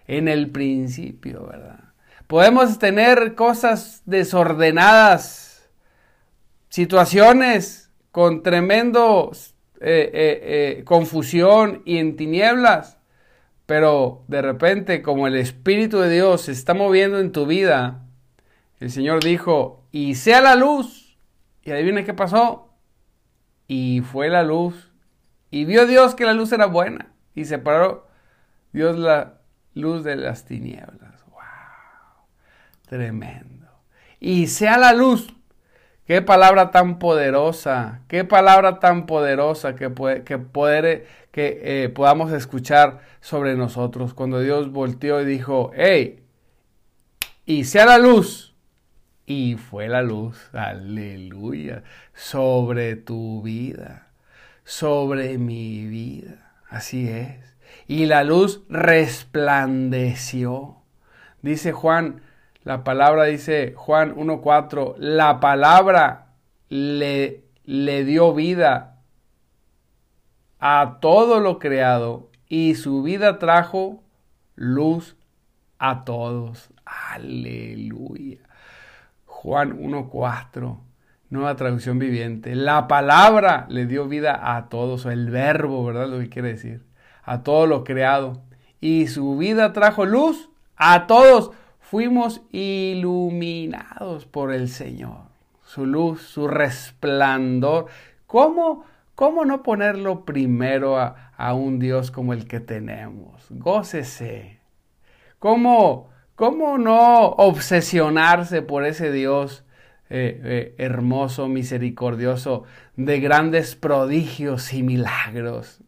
en 0.09 0.27
el 0.27 0.51
principio, 0.51 1.47
¿verdad? 1.47 1.79
Podemos 2.27 2.79
tener 2.81 3.37
cosas 3.37 4.03
desordenadas, 4.05 5.71
situaciones 6.69 7.91
con 8.11 8.43
tremendo 8.43 9.31
eh, 9.81 10.11
eh, 10.13 10.79
eh, 10.81 10.85
confusión 10.85 11.83
y 11.85 11.99
en 11.99 12.17
tinieblas, 12.17 12.99
pero 13.67 14.25
de 14.27 14.43
repente 14.43 15.03
como 15.03 15.29
el 15.29 15.37
Espíritu 15.37 16.01
de 16.01 16.11
Dios 16.11 16.43
se 16.43 16.53
está 16.53 16.75
moviendo 16.75 17.21
en 17.21 17.31
tu 17.31 17.47
vida, 17.47 18.03
el 18.81 18.91
Señor 18.91 19.23
dijo, 19.23 19.85
y 19.91 20.15
sea 20.15 20.41
la 20.41 20.55
luz. 20.55 21.17
Y 21.63 21.71
adivina 21.71 22.05
qué 22.05 22.15
pasó. 22.15 22.73
Y 23.67 24.01
fue 24.01 24.29
la 24.29 24.43
luz. 24.43 24.93
Y 25.51 25.65
vio 25.65 25.87
Dios 25.87 26.15
que 26.15 26.25
la 26.25 26.33
luz 26.33 26.53
era 26.53 26.67
buena. 26.67 27.13
Y 27.35 27.45
separó 27.45 28.07
Dios 28.73 28.97
la 28.97 29.38
luz 29.79 30.05
de 30.05 30.17
las 30.17 30.45
tinieblas. 30.45 31.25
¡Wow! 31.31 31.41
Tremendo. 32.89 33.69
Y 34.21 34.49
sea 34.49 34.77
la 34.79 34.93
luz. 34.93 35.35
Qué 36.07 36.23
palabra 36.23 36.71
tan 36.71 36.99
poderosa. 36.99 38.01
Qué 38.09 38.25
palabra 38.25 38.79
tan 38.79 39.07
poderosa 39.07 39.77
que, 39.77 39.91
puede, 39.91 40.25
que, 40.25 40.39
poder, 40.39 41.07
que 41.31 41.61
eh, 41.63 41.89
podamos 41.91 42.33
escuchar 42.33 43.01
sobre 43.21 43.57
nosotros. 43.57 44.15
Cuando 44.15 44.41
Dios 44.41 44.73
volteó 44.73 45.21
y 45.21 45.27
dijo, 45.27 45.71
hey, 45.75 46.21
y 47.45 47.65
sea 47.65 47.87
la 47.87 47.99
luz 47.99 48.49
y 49.29 49.57
fue 49.57 49.89
la 49.89 50.03
luz, 50.03 50.49
aleluya, 50.55 51.83
sobre 52.15 52.97
tu 52.97 53.43
vida, 53.43 54.09
sobre 54.65 55.37
mi 55.37 55.87
vida. 55.87 56.55
Así 56.71 57.09
es. 57.09 57.58
Y 57.87 58.07
la 58.07 58.25
luz 58.25 58.63
resplandeció. 58.69 60.77
Dice 61.43 61.73
Juan, 61.73 62.23
la 62.65 62.85
palabra 62.85 63.25
dice 63.25 63.75
Juan 63.77 64.15
1.4, 64.15 64.97
la 64.99 65.41
palabra 65.41 66.35
le, 66.69 67.45
le 67.65 68.05
dio 68.05 68.35
vida 68.35 68.99
a 70.59 70.99
todo 71.01 71.41
lo 71.41 71.59
creado 71.59 72.31
y 72.49 72.75
su 72.75 73.03
vida 73.03 73.39
trajo 73.39 74.03
luz 74.55 75.17
a 75.79 76.05
todos. 76.05 76.71
Aleluya. 76.85 78.39
Juan 79.25 79.79
1.4, 79.79 80.81
nueva 81.31 81.57
traducción 81.57 81.99
viviente. 81.99 82.57
La 82.57 82.89
palabra 82.89 83.67
le 83.69 83.87
dio 83.87 84.09
vida 84.09 84.57
a 84.57 84.69
todos, 84.69 85.07
o 85.07 85.11
el 85.11 85.31
verbo, 85.31 85.85
¿verdad? 85.85 86.09
Lo 86.09 86.19
que 86.19 86.29
quiere 86.29 86.49
decir. 86.49 86.88
A 87.29 87.43
todo 87.43 87.67
lo 87.67 87.85
creado. 87.85 88.41
Y 88.81 89.09
su 89.09 89.37
vida 89.37 89.73
trajo 89.73 90.07
luz 90.07 90.49
a 90.77 91.07
todos. 91.07 91.51
Fuimos 91.81 92.43
iluminados 92.53 94.27
por 94.27 94.53
el 94.53 94.69
Señor. 94.69 95.29
Su 95.63 95.85
luz, 95.85 96.23
su 96.23 96.49
resplandor. 96.49 97.87
¿Cómo, 98.27 98.85
cómo 99.15 99.45
no 99.45 99.63
ponerlo 99.63 100.25
primero 100.25 100.99
a, 100.99 101.33
a 101.37 101.55
un 101.55 101.79
Dios 101.79 102.11
como 102.11 102.33
el 102.33 102.47
que 102.47 102.61
tenemos? 102.61 103.47
Gócese. 103.51 104.61
¿Cómo? 105.39 106.09
¿Cómo 106.35 106.79
no 106.79 107.31
obsesionarse 107.31 108.63
por 108.63 108.85
ese 108.85 109.11
Dios 109.11 109.65
eh, 110.09 110.41
eh, 110.45 110.75
hermoso, 110.79 111.49
misericordioso, 111.49 112.63
de 112.97 113.19
grandes 113.19 113.75
prodigios 113.75 114.73
y 114.73 114.83
milagros? 114.83 115.83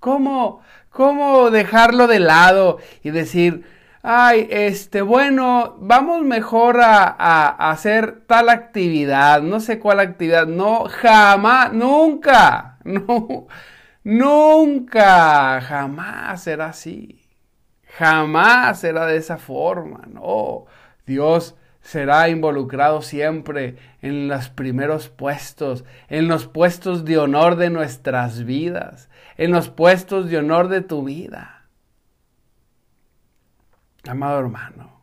¿Cómo, 0.00 0.60
¿Cómo 0.90 1.50
dejarlo 1.50 2.06
de 2.06 2.20
lado 2.20 2.78
y 3.02 3.10
decir, 3.10 3.64
ay, 4.02 4.48
este, 4.50 5.02
bueno, 5.02 5.76
vamos 5.80 6.22
mejor 6.22 6.80
a, 6.80 7.04
a, 7.04 7.70
hacer 7.70 8.22
tal 8.26 8.48
actividad, 8.48 9.42
no 9.42 9.60
sé 9.60 9.78
cuál 9.78 10.00
actividad, 10.00 10.46
no, 10.46 10.86
jamás, 10.88 11.72
nunca, 11.72 12.78
no, 12.84 13.48
nunca, 14.04 15.60
jamás 15.60 16.42
será 16.42 16.66
así. 16.66 17.28
Jamás 17.98 18.80
será 18.80 19.06
de 19.06 19.16
esa 19.16 19.38
forma, 19.38 20.02
no. 20.06 20.66
Dios 21.06 21.56
será 21.88 22.28
involucrado 22.28 23.00
siempre 23.00 23.78
en 24.02 24.28
los 24.28 24.50
primeros 24.50 25.08
puestos, 25.08 25.84
en 26.08 26.28
los 26.28 26.46
puestos 26.46 27.06
de 27.06 27.16
honor 27.16 27.56
de 27.56 27.70
nuestras 27.70 28.44
vidas, 28.44 29.08
en 29.38 29.52
los 29.52 29.70
puestos 29.70 30.28
de 30.28 30.36
honor 30.36 30.68
de 30.68 30.82
tu 30.82 31.02
vida. 31.02 31.66
Amado 34.06 34.40
hermano, 34.40 35.02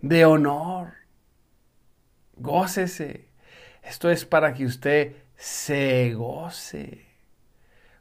de 0.00 0.24
honor, 0.24 0.92
gócese. 2.36 3.28
Esto 3.82 4.10
es 4.10 4.24
para 4.24 4.54
que 4.54 4.64
usted 4.64 5.16
se 5.34 6.14
goce 6.14 7.08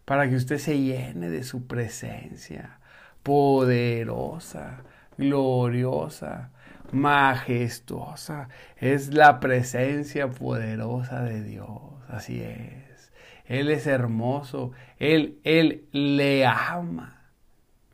para 0.08 0.30
que 0.30 0.38
usted 0.38 0.58
se 0.58 0.80
llene 0.80 1.30
de 1.30 1.44
su 1.44 1.68
presencia 1.68 2.80
poderosa, 3.24 4.84
gloriosa, 5.18 6.52
majestuosa. 6.92 8.50
Es 8.78 9.14
la 9.14 9.40
presencia 9.40 10.30
poderosa 10.30 11.22
de 11.24 11.44
Dios, 11.44 11.70
así 12.08 12.42
es. 12.42 13.12
Él 13.46 13.70
es 13.70 13.88
hermoso, 13.88 14.72
Él, 14.98 15.40
Él 15.44 15.86
le 15.92 16.46
ama. 16.46 17.32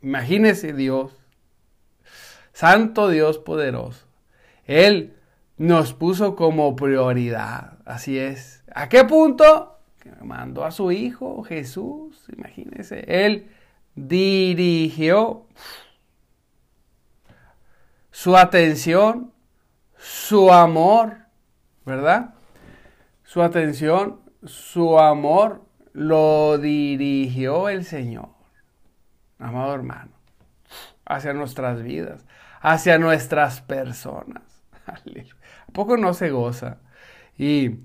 Imagínese 0.02 0.72
Dios, 0.72 1.16
Santo 2.52 3.08
Dios 3.08 3.38
poderoso. 3.38 4.06
Él 4.66 5.14
nos 5.56 5.92
puso 5.92 6.34
como 6.36 6.74
prioridad, 6.74 7.78
así 7.84 8.18
es. 8.18 8.64
¿A 8.74 8.88
qué 8.88 9.04
punto? 9.04 9.70
mandó 10.22 10.64
a 10.64 10.70
su 10.70 10.92
hijo 10.92 11.42
Jesús, 11.44 12.26
imagínense, 12.36 13.04
él 13.06 13.48
dirigió 13.94 15.46
su 18.14 18.36
atención, 18.36 19.32
su 19.98 20.52
amor, 20.52 21.16
¿verdad? 21.84 22.34
Su 23.24 23.42
atención, 23.42 24.20
su 24.44 25.00
amor 25.00 25.64
lo 25.92 26.58
dirigió 26.58 27.68
el 27.68 27.84
Señor, 27.84 28.28
amado 29.40 29.74
hermano, 29.74 30.12
hacia 31.04 31.32
nuestras 31.32 31.82
vidas, 31.82 32.24
hacia 32.60 32.98
nuestras 32.98 33.60
personas. 33.62 34.44
¿A 34.86 35.72
poco 35.72 35.96
no 35.96 36.14
se 36.14 36.30
goza? 36.30 36.78
Y 37.36 37.80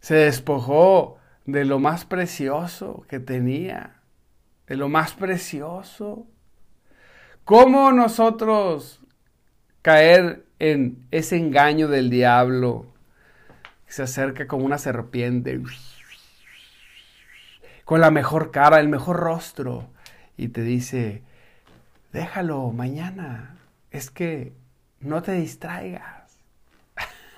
se 0.00 0.14
despojó 0.14 1.18
de 1.44 1.66
lo 1.66 1.78
más 1.78 2.06
precioso 2.06 3.04
que 3.06 3.20
tenía, 3.20 4.00
de 4.66 4.76
lo 4.76 4.88
más 4.88 5.12
precioso. 5.12 6.26
¿Cómo 7.44 7.92
nosotros 7.92 9.03
caer 9.84 10.46
en 10.58 11.06
ese 11.10 11.36
engaño 11.36 11.88
del 11.88 12.08
diablo 12.08 12.86
que 13.86 13.92
se 13.92 14.02
acerca 14.04 14.46
como 14.46 14.64
una 14.64 14.78
serpiente, 14.78 15.60
con 17.84 18.00
la 18.00 18.10
mejor 18.10 18.50
cara, 18.50 18.80
el 18.80 18.88
mejor 18.88 19.18
rostro, 19.18 19.86
y 20.38 20.48
te 20.48 20.62
dice, 20.62 21.22
déjalo 22.14 22.70
mañana, 22.70 23.58
es 23.90 24.10
que 24.10 24.54
no 25.00 25.22
te 25.22 25.32
distraigas. 25.32 26.38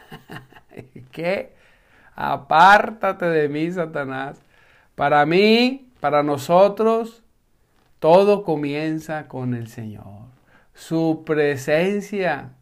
¿Qué? 1.11 1.53
apártate 2.15 3.27
de 3.27 3.49
mí, 3.49 3.73
Satanás. 3.73 4.41
Para 4.95 5.27
mí, 5.27 5.91
para 5.99 6.23
nosotros, 6.23 7.25
todo 7.99 8.45
comienza 8.45 9.27
con 9.27 9.53
el 9.53 9.67
Señor. 9.67 10.36
Su 10.77 11.25
presencia. 11.27 12.53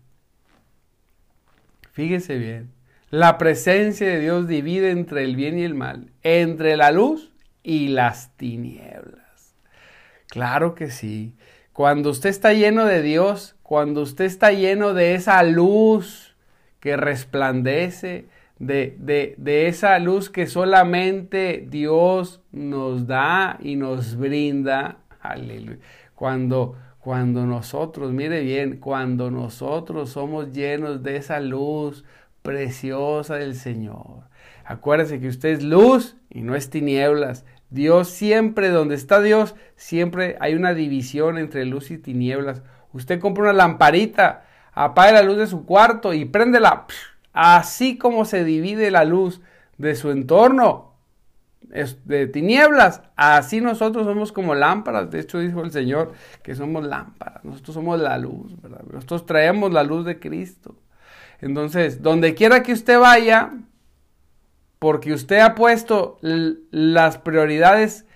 Fíjese 1.93 2.39
bien. 2.39 2.71
La 3.11 3.39
presencia 3.39 4.09
de 4.09 4.21
Dios 4.21 4.49
divide 4.49 4.91
entre 4.91 5.25
el 5.25 5.37
bien 5.37 5.59
y 5.59 5.65
el 5.65 5.75
mal, 5.75 6.11
entre 6.23 6.77
la 6.77 6.91
luz 6.91 7.33
y 7.63 7.89
las 7.89 8.37
tinieblas. 8.37 9.55
Claro 10.29 10.75
que 10.75 10.91
sí. 10.91 11.35
Cuando 11.73 12.11
usted 12.11 12.31
está 12.31 12.53
lleno 12.53 12.85
de 12.87 13.03
Dios, 13.03 13.57
cuando 13.63 14.03
usted 14.03 14.25
está 14.25 14.53
lleno 14.53 14.95
de 14.95 15.15
esa 15.15 15.43
luz 15.43 16.37
que 16.81 16.97
resplandece, 16.97 18.27
de, 18.59 19.67
esa 19.67 19.99
luz 19.99 20.31
que 20.31 20.47
solamente 20.47 21.67
Dios 21.69 22.41
nos 22.53 23.07
da 23.07 23.59
y 23.61 23.77
nos 23.77 24.17
brinda. 24.17 24.99
Aleluya. 25.21 25.79
Cuando, 26.15 26.77
Cuando 27.05 27.45
nosotros, 27.45 28.13
mire 28.13 28.41
bien, 28.41 28.79
cuando 28.79 29.31
nosotros 29.31 30.09
somos 30.09 30.55
llenos 30.55 31.03
de 31.03 31.17
esa 31.19 31.39
luz 31.39 32.03
preciosa 32.41 33.35
del 33.35 33.57
Señor. 33.57 34.23
Acuérdese 34.65 35.21
que 35.21 35.29
usted 35.29 35.51
es 35.51 35.63
luz 35.63 36.17
y 36.31 36.41
no 36.41 36.57
es 36.57 36.71
tinieblas. 36.71 37.45
Dios 37.69 38.09
siempre, 38.09 38.71
donde 38.71 38.95
está 38.95 39.21
Dios, 39.21 39.55
siempre 39.77 40.39
hay 40.41 40.55
una 40.55 40.73
división 40.73 41.37
entre 41.37 41.67
luz 41.67 41.91
y 41.91 41.99
tinieblas. 41.99 42.63
Usted 42.95 43.21
compra 43.21 43.43
una 43.43 43.53
lamparita, 43.53 44.47
apaga 44.73 45.13
la 45.13 45.23
luz 45.25 45.37
de 45.37 45.47
su 45.47 45.67
cuarto 45.67 46.15
y 46.15 46.25
préndela. 46.25 46.87
Así 47.35 47.99
como 47.99 48.25
se 48.25 48.45
divide 48.45 48.91
la 48.91 49.05
luz 49.05 49.43
de 49.77 49.95
su 49.95 50.11
entorno, 50.11 50.94
de 52.05 52.27
tinieblas, 52.27 53.03
así 53.17 53.61
nosotros 53.61 54.07
somos 54.07 54.33
como 54.33 54.55
lámparas. 54.55 55.11
De 55.11 55.21
hecho, 55.21 55.39
dijo 55.39 55.63
el 55.63 55.73
Señor 55.73 56.13
que 56.43 56.55
somos 56.55 56.85
lámparas. 56.85 57.45
Nosotros 57.45 57.75
somos 57.75 58.01
la 58.01 58.19
luz. 58.19 58.55
Nosotros 58.93 59.27
traemos 59.27 59.73
la 59.73 59.83
luz 59.83 60.05
de 60.05 60.19
Cristo. 60.19 60.77
Entonces, 61.41 62.03
donde 62.03 62.35
quiera 62.35 62.63
que 62.63 62.73
usted 62.73 62.99
vaya, 62.99 63.53
porque 64.79 65.13
usted 65.13 65.41
ha 65.41 65.55
puesto 65.55 66.19
las 66.21 67.19
prioridades 67.19 68.07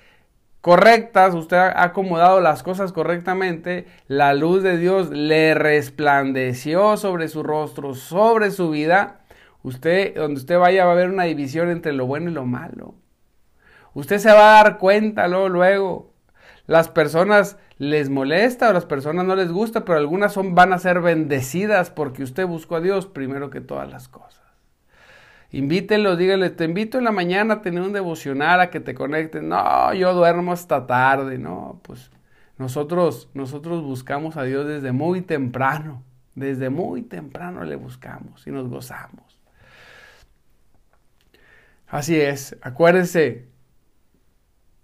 correctas, 0.60 1.34
usted 1.34 1.56
ha 1.56 1.82
acomodado 1.82 2.40
las 2.40 2.62
cosas 2.62 2.92
correctamente, 2.92 3.86
la 4.06 4.34
luz 4.34 4.62
de 4.62 4.76
Dios 4.76 5.10
le 5.10 5.54
resplandeció 5.54 6.96
sobre 6.96 7.28
su 7.28 7.42
rostro, 7.42 7.94
sobre 7.94 8.50
su 8.50 8.70
vida. 8.70 9.20
Usted, 9.62 10.14
donde 10.14 10.40
usted 10.40 10.58
vaya, 10.58 10.84
va 10.84 10.90
a 10.90 10.94
haber 10.94 11.10
una 11.10 11.24
división 11.24 11.70
entre 11.70 11.92
lo 11.92 12.06
bueno 12.06 12.30
y 12.30 12.34
lo 12.34 12.44
malo. 12.44 12.94
Usted 13.98 14.18
se 14.18 14.30
va 14.30 14.60
a 14.60 14.62
dar 14.62 14.78
cuenta 14.78 15.26
luego, 15.26 15.48
luego. 15.48 16.12
Las 16.68 16.88
personas 16.88 17.58
les 17.78 18.08
molesta 18.08 18.70
o 18.70 18.72
las 18.72 18.84
personas 18.84 19.26
no 19.26 19.34
les 19.34 19.50
gusta, 19.50 19.84
pero 19.84 19.98
algunas 19.98 20.32
son, 20.32 20.54
van 20.54 20.72
a 20.72 20.78
ser 20.78 21.00
bendecidas 21.00 21.90
porque 21.90 22.22
usted 22.22 22.46
buscó 22.46 22.76
a 22.76 22.80
Dios 22.80 23.06
primero 23.06 23.50
que 23.50 23.60
todas 23.60 23.90
las 23.90 24.06
cosas. 24.06 24.40
Invítenlo, 25.50 26.14
díganle, 26.14 26.50
te 26.50 26.66
invito 26.66 26.98
en 26.98 27.04
la 27.04 27.10
mañana 27.10 27.54
a 27.54 27.60
tener 27.60 27.82
un 27.82 27.92
devocional, 27.92 28.60
a 28.60 28.70
que 28.70 28.78
te 28.78 28.94
conecten. 28.94 29.48
No, 29.48 29.92
yo 29.94 30.14
duermo 30.14 30.52
hasta 30.52 30.86
tarde, 30.86 31.36
no, 31.36 31.80
pues 31.82 32.12
nosotros, 32.56 33.28
nosotros 33.34 33.82
buscamos 33.82 34.36
a 34.36 34.44
Dios 34.44 34.64
desde 34.64 34.92
muy 34.92 35.22
temprano, 35.22 36.04
desde 36.36 36.70
muy 36.70 37.02
temprano 37.02 37.64
le 37.64 37.74
buscamos 37.74 38.46
y 38.46 38.52
nos 38.52 38.68
gozamos. 38.68 39.40
Así 41.88 42.20
es, 42.20 42.56
acuérdense, 42.62 43.48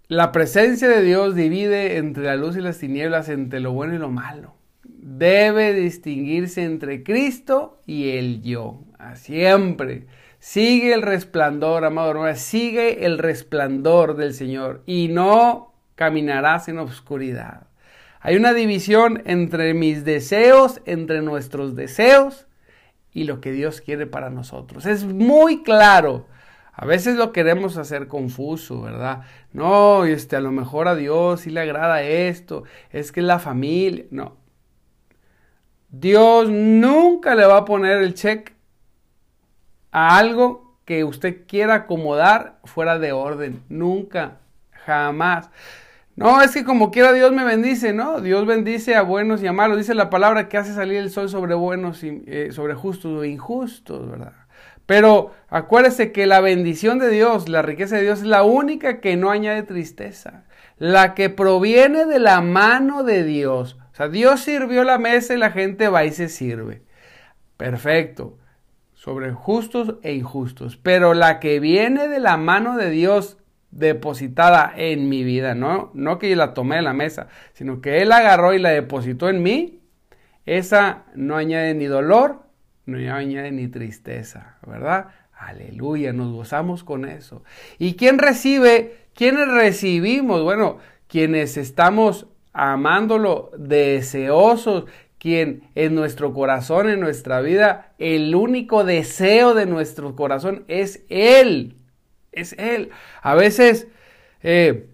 la 0.07 0.31
presencia 0.31 0.87
de 0.87 1.01
Dios 1.01 1.35
divide 1.35 1.97
entre 1.97 2.25
la 2.25 2.35
luz 2.35 2.55
y 2.55 2.61
las 2.61 2.77
tinieblas, 2.77 3.29
entre 3.29 3.59
lo 3.59 3.71
bueno 3.71 3.95
y 3.95 3.97
lo 3.97 4.09
malo. 4.09 4.55
Debe 4.83 5.73
distinguirse 5.73 6.63
entre 6.63 7.03
Cristo 7.03 7.81
y 7.85 8.11
el 8.11 8.43
yo, 8.43 8.81
siempre. 9.15 10.05
Sigue 10.39 10.93
el 10.93 11.01
resplandor, 11.01 11.85
amado 11.85 12.11
hermano, 12.11 12.35
sigue 12.35 13.05
el 13.05 13.17
resplandor 13.17 14.15
del 14.15 14.35
Señor 14.35 14.83
y 14.85 15.07
no 15.07 15.73
caminarás 15.95 16.67
en 16.67 16.77
oscuridad. 16.77 17.67
Hay 18.19 18.35
una 18.35 18.53
división 18.53 19.23
entre 19.25 19.73
mis 19.73 20.05
deseos, 20.05 20.81
entre 20.85 21.21
nuestros 21.21 21.75
deseos 21.75 22.45
y 23.11 23.23
lo 23.23 23.41
que 23.41 23.51
Dios 23.51 23.81
quiere 23.81 24.05
para 24.05 24.29
nosotros. 24.29 24.85
Es 24.85 25.03
muy 25.03 25.63
claro. 25.63 26.27
A 26.77 26.85
veces 26.85 27.15
lo 27.15 27.31
queremos 27.31 27.77
hacer 27.77 28.07
confuso, 28.07 28.81
¿verdad? 28.81 29.21
No, 29.53 30.03
este, 30.05 30.35
a 30.35 30.41
lo 30.41 30.51
mejor 30.51 30.87
a 30.87 30.95
Dios 30.95 31.41
sí 31.41 31.49
le 31.49 31.61
agrada 31.61 32.03
esto, 32.03 32.63
es 32.91 33.11
que 33.11 33.21
la 33.21 33.39
familia. 33.39 34.05
No. 34.11 34.35
Dios 35.89 36.49
nunca 36.49 37.35
le 37.35 37.45
va 37.45 37.57
a 37.57 37.65
poner 37.65 38.01
el 38.01 38.13
cheque 38.13 38.53
a 39.91 40.17
algo 40.17 40.77
que 40.83 41.05
usted 41.05 41.47
quiera 41.47 41.75
acomodar 41.75 42.59
fuera 42.65 42.99
de 42.99 43.13
orden. 43.13 43.63
Nunca, 43.69 44.39
jamás. 44.85 45.49
No, 46.17 46.41
es 46.41 46.51
que 46.51 46.65
como 46.65 46.91
quiera 46.91 47.13
Dios 47.13 47.31
me 47.31 47.43
bendice, 47.45 47.93
¿no? 47.93 48.21
Dios 48.21 48.45
bendice 48.45 48.95
a 48.95 49.01
buenos 49.01 49.41
y 49.41 49.47
a 49.47 49.53
malos. 49.53 49.77
Dice 49.77 49.95
la 49.95 50.09
palabra 50.09 50.49
que 50.49 50.57
hace 50.57 50.73
salir 50.73 50.97
el 50.97 51.09
sol 51.09 51.29
sobre 51.29 51.55
buenos 51.55 52.03
y 52.03 52.23
eh, 52.27 52.51
sobre 52.51 52.73
justos 52.73 53.19
o 53.19 53.25
injustos, 53.25 54.09
¿verdad? 54.09 54.33
Pero 54.85 55.31
acuérdese 55.49 56.11
que 56.11 56.25
la 56.25 56.41
bendición 56.41 56.99
de 56.99 57.09
Dios, 57.09 57.49
la 57.49 57.61
riqueza 57.61 57.95
de 57.95 58.03
Dios 58.03 58.19
es 58.19 58.25
la 58.25 58.43
única 58.43 58.99
que 58.99 59.17
no 59.17 59.31
añade 59.31 59.63
tristeza. 59.63 60.45
La 60.77 61.13
que 61.13 61.29
proviene 61.29 62.05
de 62.05 62.19
la 62.19 62.41
mano 62.41 63.03
de 63.03 63.23
Dios. 63.23 63.77
O 63.91 63.95
sea, 63.95 64.09
Dios 64.09 64.41
sirvió 64.41 64.83
la 64.83 64.97
mesa 64.97 65.33
y 65.33 65.37
la 65.37 65.51
gente 65.51 65.87
va 65.87 66.05
y 66.05 66.11
se 66.11 66.29
sirve. 66.29 66.83
Perfecto 67.57 68.37
sobre 69.05 69.31
justos 69.33 69.97
e 70.01 70.15
injustos, 70.15 70.77
pero 70.77 71.13
la 71.13 71.39
que 71.39 71.59
viene 71.59 72.07
de 72.07 72.19
la 72.19 72.37
mano 72.37 72.75
de 72.75 72.89
Dios 72.89 73.37
depositada 73.69 74.73
en 74.75 75.09
mi 75.09 75.23
vida, 75.23 75.53
no, 75.53 75.91
no 75.93 76.17
que 76.17 76.27
yo 76.27 76.35
la 76.35 76.55
tomé 76.55 76.77
de 76.77 76.81
la 76.81 76.93
mesa, 76.93 77.27
sino 77.53 77.81
que 77.81 78.01
Él 78.01 78.11
agarró 78.11 78.55
y 78.55 78.57
la 78.57 78.69
depositó 78.69 79.29
en 79.29 79.43
mí, 79.43 79.79
esa 80.47 81.03
no 81.13 81.35
añade 81.35 81.75
ni 81.75 81.85
dolor, 81.85 82.44
no 82.85 82.97
añade 83.13 83.51
ni 83.51 83.67
tristeza, 83.67 84.57
¿verdad? 84.65 85.07
Aleluya, 85.37 86.13
nos 86.13 86.31
gozamos 86.31 86.83
con 86.83 87.05
eso. 87.05 87.43
¿Y 87.77 87.95
quién 87.95 88.19
recibe? 88.19 89.07
¿Quiénes 89.13 89.47
recibimos? 89.47 90.43
Bueno, 90.43 90.77
quienes 91.07 91.57
estamos 91.57 92.27
amándolo, 92.53 93.51
deseosos, 93.57 94.85
quien 95.17 95.63
en 95.75 95.95
nuestro 95.95 96.33
corazón, 96.33 96.89
en 96.89 96.99
nuestra 96.99 97.41
vida, 97.41 97.93
el 97.97 98.33
único 98.35 98.83
deseo 98.83 99.53
de 99.53 99.65
nuestro 99.65 100.15
corazón 100.15 100.63
es 100.67 101.03
Él. 101.09 101.75
Es 102.31 102.53
Él. 102.53 102.91
A 103.21 103.35
veces 103.35 103.87
eh, 104.43 104.87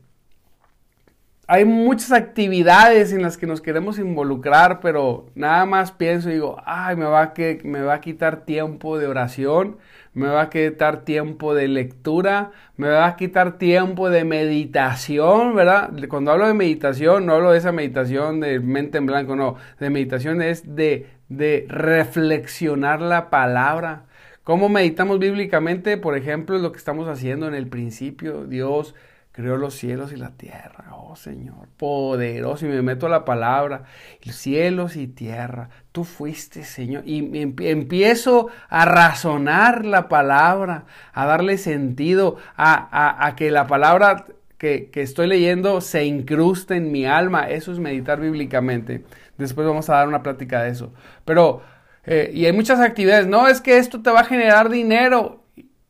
hay 1.51 1.65
muchas 1.65 2.13
actividades 2.13 3.11
en 3.11 3.21
las 3.21 3.37
que 3.37 3.45
nos 3.45 3.59
queremos 3.59 3.99
involucrar, 3.99 4.79
pero 4.79 5.25
nada 5.35 5.65
más 5.65 5.91
pienso 5.91 6.29
y 6.29 6.35
digo, 6.35 6.55
ay, 6.65 6.95
me 6.95 7.03
va, 7.03 7.23
a 7.23 7.99
quitar 7.99 8.45
tiempo 8.45 8.97
de 8.97 9.07
oración, 9.07 9.75
me 10.13 10.29
va 10.29 10.43
a 10.43 10.49
quitar 10.49 11.03
tiempo 11.03 11.53
de 11.53 11.67
lectura, 11.67 12.51
me 12.77 12.87
va 12.87 13.05
a 13.05 13.17
quitar 13.17 13.57
tiempo 13.57 14.09
de 14.09 14.23
meditación, 14.23 15.53
¿verdad? 15.53 15.91
Cuando 16.07 16.31
hablo 16.31 16.47
de 16.47 16.53
meditación, 16.53 17.25
no 17.25 17.33
hablo 17.33 17.51
de 17.51 17.57
esa 17.57 17.73
meditación 17.73 18.39
de 18.39 18.61
mente 18.61 18.99
en 18.99 19.07
blanco, 19.07 19.35
no, 19.35 19.57
de 19.77 19.89
meditación 19.89 20.41
es 20.41 20.73
de, 20.73 21.09
de 21.27 21.65
reflexionar 21.67 23.01
la 23.01 23.29
palabra. 23.29 24.05
¿Cómo 24.45 24.69
meditamos 24.69 25.19
bíblicamente? 25.19 25.97
Por 25.97 26.15
ejemplo, 26.15 26.57
lo 26.59 26.71
que 26.71 26.77
estamos 26.77 27.09
haciendo 27.09 27.45
en 27.49 27.55
el 27.55 27.67
principio, 27.67 28.45
Dios 28.45 28.95
creó 29.41 29.57
los 29.57 29.73
cielos 29.73 30.13
y 30.13 30.17
la 30.17 30.31
tierra. 30.31 30.85
Oh 30.95 31.15
Señor, 31.15 31.67
poderoso. 31.77 32.65
Y 32.65 32.69
me 32.69 32.81
meto 32.81 33.07
a 33.07 33.09
la 33.09 33.25
palabra, 33.25 33.83
cielos 34.21 34.95
y 34.95 35.07
tierra. 35.07 35.69
Tú 35.91 36.03
fuiste, 36.03 36.63
Señor. 36.63 37.03
Y 37.05 37.41
empiezo 37.67 38.47
a 38.69 38.85
razonar 38.85 39.83
la 39.83 40.07
palabra, 40.07 40.85
a 41.13 41.25
darle 41.25 41.57
sentido, 41.57 42.37
a, 42.55 43.25
a, 43.25 43.35
que 43.35 43.49
la 43.51 43.67
palabra 43.67 44.25
que, 44.57 44.89
que, 44.91 45.01
estoy 45.01 45.27
leyendo 45.27 45.81
se 45.81 46.05
incruste 46.05 46.75
en 46.75 46.91
mi 46.91 47.05
alma. 47.05 47.49
Eso 47.49 47.71
es 47.71 47.79
meditar 47.79 48.19
bíblicamente. 48.19 49.03
Después 49.37 49.65
vamos 49.65 49.89
a 49.89 49.95
dar 49.95 50.07
una 50.07 50.21
plática 50.21 50.61
de 50.61 50.69
eso. 50.69 50.93
Pero, 51.25 51.63
eh, 52.05 52.29
y 52.31 52.45
hay 52.45 52.53
muchas 52.53 52.79
actividades. 52.79 53.25
No, 53.25 53.47
es 53.47 53.59
que 53.59 53.77
esto 53.77 54.01
te 54.01 54.11
va 54.11 54.19
a 54.19 54.25
generar 54.25 54.69
dinero. 54.69 55.40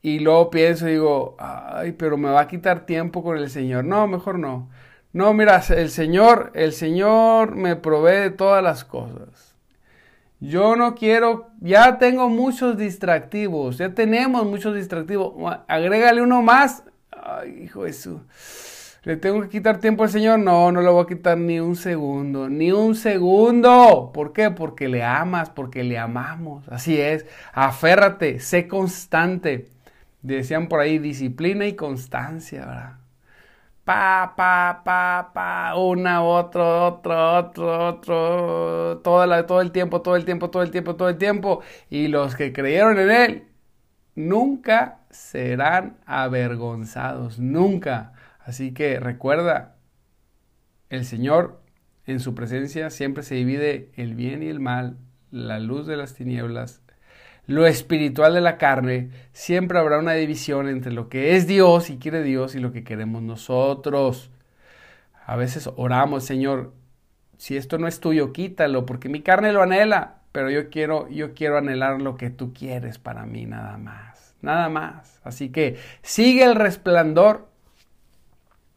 Y 0.01 0.19
luego 0.19 0.49
pienso 0.49 0.87
y 0.87 0.93
digo, 0.93 1.35
ay, 1.39 1.91
pero 1.93 2.17
me 2.17 2.29
va 2.29 2.41
a 2.41 2.47
quitar 2.47 2.85
tiempo 2.85 3.23
con 3.23 3.37
el 3.37 3.49
Señor. 3.49 3.85
No, 3.85 4.07
mejor 4.07 4.39
no. 4.39 4.69
No, 5.13 5.33
mira, 5.33 5.61
el 5.69 5.89
Señor, 5.89 6.51
el 6.55 6.73
Señor 6.73 7.55
me 7.55 7.75
provee 7.75 8.21
de 8.21 8.29
todas 8.31 8.63
las 8.63 8.83
cosas. 8.85 9.55
Yo 10.39 10.75
no 10.75 10.95
quiero, 10.95 11.51
ya 11.59 11.99
tengo 11.99 12.27
muchos 12.29 12.77
distractivos, 12.77 13.77
ya 13.77 13.93
tenemos 13.93 14.45
muchos 14.45 14.73
distractivos. 14.73 15.33
Agrégale 15.67 16.21
uno 16.21 16.41
más. 16.41 16.83
Ay, 17.11 17.63
hijo 17.63 17.83
de. 17.83 17.93
¿Le 19.03 19.17
tengo 19.17 19.41
que 19.41 19.49
quitar 19.49 19.79
tiempo 19.79 20.03
al 20.03 20.09
Señor? 20.09 20.39
No, 20.39 20.71
no 20.71 20.81
le 20.81 20.89
voy 20.89 21.03
a 21.03 21.07
quitar 21.07 21.37
ni 21.37 21.59
un 21.59 21.75
segundo, 21.75 22.49
ni 22.49 22.71
un 22.71 22.95
segundo. 22.95 24.11
¿Por 24.13 24.33
qué? 24.33 24.49
Porque 24.51 24.87
le 24.87 25.03
amas, 25.03 25.49
porque 25.49 25.83
le 25.83 25.97
amamos. 25.97 26.67
Así 26.69 26.99
es. 26.99 27.25
Aférrate, 27.53 28.39
sé 28.39 28.67
constante. 28.67 29.69
Decían 30.21 30.67
por 30.67 30.79
ahí 30.79 30.99
disciplina 30.99 31.65
y 31.67 31.75
constancia, 31.75 32.65
¿verdad? 32.65 32.97
Pa, 33.83 34.33
pa, 34.37 34.81
pa, 34.85 35.31
pa, 35.33 35.75
una, 35.75 36.21
otro, 36.23 36.87
otro, 36.87 37.37
otro, 37.37 37.87
otro, 37.89 39.01
toda 39.03 39.25
la, 39.27 39.45
todo 39.47 39.61
el 39.61 39.71
tiempo, 39.71 40.01
todo 40.01 40.15
el 40.15 40.23
tiempo, 40.25 40.49
todo 40.51 40.63
el 40.63 40.71
tiempo, 40.71 40.95
todo 40.95 41.09
el 41.09 41.17
tiempo. 41.17 41.61
Y 41.89 42.07
los 42.07 42.35
que 42.35 42.53
creyeron 42.53 42.99
en 42.99 43.11
Él 43.11 43.43
nunca 44.15 44.99
serán 45.09 45.97
avergonzados, 46.05 47.39
nunca. 47.39 48.13
Así 48.39 48.73
que 48.73 48.99
recuerda, 48.99 49.75
el 50.89 51.05
Señor 51.05 51.61
en 52.05 52.19
su 52.19 52.35
presencia 52.35 52.89
siempre 52.89 53.23
se 53.23 53.35
divide 53.35 53.91
el 53.95 54.15
bien 54.15 54.43
y 54.43 54.47
el 54.47 54.59
mal, 54.59 54.97
la 55.31 55.59
luz 55.59 55.87
de 55.87 55.97
las 55.97 56.13
tinieblas, 56.13 56.80
lo 57.51 57.67
espiritual 57.67 58.33
de 58.33 58.41
la 58.41 58.57
carne, 58.57 59.09
siempre 59.33 59.79
habrá 59.79 59.99
una 59.99 60.13
división 60.13 60.67
entre 60.67 60.91
lo 60.91 61.09
que 61.09 61.35
es 61.35 61.47
Dios 61.47 61.89
y 61.89 61.97
quiere 61.97 62.23
Dios 62.23 62.55
y 62.55 62.59
lo 62.59 62.71
que 62.71 62.83
queremos 62.83 63.21
nosotros. 63.21 64.31
A 65.25 65.35
veces 65.35 65.69
oramos, 65.75 66.25
Señor, 66.25 66.73
si 67.37 67.57
esto 67.57 67.77
no 67.77 67.87
es 67.87 67.99
tuyo, 67.99 68.33
quítalo, 68.33 68.85
porque 68.85 69.09
mi 69.09 69.21
carne 69.21 69.53
lo 69.53 69.61
anhela, 69.61 70.21
pero 70.31 70.49
yo 70.49 70.69
quiero, 70.69 71.09
yo 71.09 71.33
quiero 71.33 71.57
anhelar 71.57 72.01
lo 72.01 72.15
que 72.15 72.29
tú 72.29 72.53
quieres 72.53 72.99
para 72.99 73.25
mí, 73.25 73.45
nada 73.45 73.77
más, 73.77 74.35
nada 74.41 74.69
más. 74.69 75.19
Así 75.23 75.49
que 75.49 75.77
sigue 76.01 76.43
el 76.43 76.55
resplandor, 76.55 77.47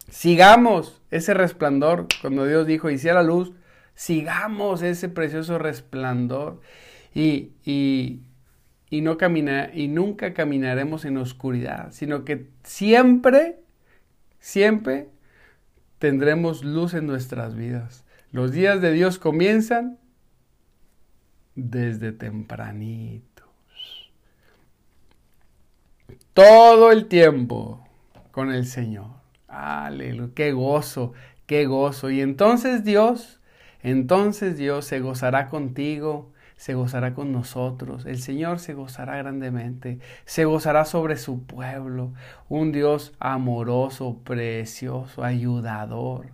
sigamos 0.09 1.01
ese 1.11 1.35
resplandor, 1.35 2.07
cuando 2.21 2.47
Dios 2.47 2.67
dijo, 2.67 2.91
hiciera 2.91 3.23
luz, 3.23 3.53
sigamos 3.95 4.83
ese 4.83 5.09
precioso 5.09 5.59
resplandor 5.59 6.61
y, 7.15 7.53
y, 7.65 8.21
y 8.95 9.01
no 9.01 9.19
camina, 9.19 9.71
y 9.75 9.89
nunca 9.89 10.35
caminaremos 10.35 11.05
en 11.05 11.17
oscuridad, 11.17 11.91
sino 11.91 12.25
que 12.25 12.47
siempre, 12.63 13.59
siempre 14.39 15.09
tendremos 15.99 16.63
luz 16.63 16.95
en 16.95 17.09
nuestras 17.09 17.57
vidas. 17.57 18.05
Los 18.31 18.53
días 18.53 18.81
de 18.81 18.93
Dios 18.93 19.19
comienzan 19.19 19.99
desde 21.57 22.13
tempranito 22.13 23.43
todo 26.33 26.93
el 26.93 27.07
tiempo 27.07 27.85
con 28.31 28.53
el 28.53 28.65
Señor. 28.65 29.11
Aleluya, 29.49 30.35
qué 30.37 30.53
gozo, 30.53 31.15
qué 31.47 31.67
gozo. 31.67 32.11
Y 32.11 32.21
entonces 32.21 32.85
Dios, 32.85 33.41
entonces 33.83 34.57
Dios 34.57 34.85
se 34.85 35.01
gozará 35.01 35.49
contigo, 35.49 36.31
se 36.57 36.75
gozará 36.75 37.15
con 37.15 37.33
nosotros. 37.33 38.07
El 38.07 38.19
Señor 38.19 38.59
se 38.59 38.75
gozará 38.75 39.17
grandemente, 39.17 39.99
se 40.25 40.45
gozará 40.45 40.85
sobre 40.85 41.17
su 41.17 41.45
pueblo. 41.45 42.13
Un 42.49 42.73
Dios 42.73 43.13
amoroso, 43.19 44.21
precioso, 44.25 45.25
ayudador. 45.25 46.27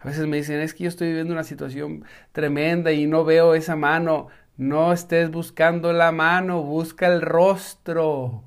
A 0.00 0.08
veces 0.08 0.26
me 0.26 0.38
dicen, 0.38 0.60
es 0.60 0.74
que 0.74 0.84
yo 0.84 0.88
estoy 0.88 1.08
viviendo 1.08 1.32
una 1.32 1.44
situación 1.44 2.04
tremenda 2.32 2.92
y 2.92 3.06
no 3.06 3.24
veo 3.24 3.54
esa 3.54 3.76
mano. 3.76 4.28
No 4.56 4.92
estés 4.92 5.30
buscando 5.30 5.92
la 5.92 6.10
mano, 6.12 6.62
busca 6.62 7.06
el 7.06 7.22
rostro. 7.22 8.42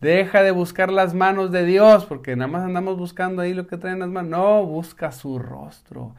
Deja 0.00 0.42
de 0.42 0.52
buscar 0.52 0.92
las 0.92 1.12
manos 1.12 1.50
de 1.50 1.64
Dios, 1.64 2.04
porque 2.06 2.36
nada 2.36 2.50
más 2.50 2.62
andamos 2.62 2.96
buscando 2.96 3.42
ahí 3.42 3.52
lo 3.52 3.66
que 3.66 3.78
traen 3.78 3.98
las 3.98 4.08
manos. 4.08 4.30
No, 4.30 4.64
busca 4.64 5.10
su 5.10 5.40
rostro. 5.40 6.14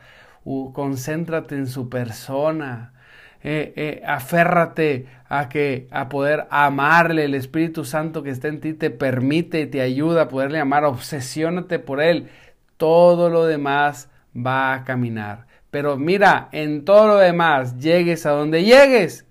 concéntrate 0.74 1.56
en 1.56 1.68
su 1.68 1.90
persona. 1.90 2.94
Eh, 3.42 3.74
eh, 3.76 4.04
aférrate 4.06 5.08
a 5.30 5.48
que 5.48 5.88
a 5.92 6.10
poder 6.10 6.48
amarle 6.50 7.26
el 7.26 7.36
Espíritu 7.36 7.86
Santo 7.86 8.22
que 8.22 8.32
está 8.32 8.50
en 8.50 8.60
ti 8.60 8.74
te 8.74 8.90
permite 8.90 9.62
y 9.62 9.68
te 9.68 9.80
ayuda 9.80 10.24
a 10.24 10.28
poderle 10.28 10.60
amar 10.60 10.84
obsesiónate 10.84 11.80
por 11.80 12.02
él 12.02 12.28
todo 12.76 13.30
lo 13.30 13.46
demás 13.46 14.10
va 14.36 14.74
a 14.74 14.84
caminar 14.84 15.48
pero 15.72 15.96
mira 15.96 16.50
en 16.52 16.84
todo 16.84 17.08
lo 17.08 17.16
demás 17.16 17.78
llegues 17.78 18.26
a 18.26 18.32
donde 18.32 18.66
llegues 18.66 19.26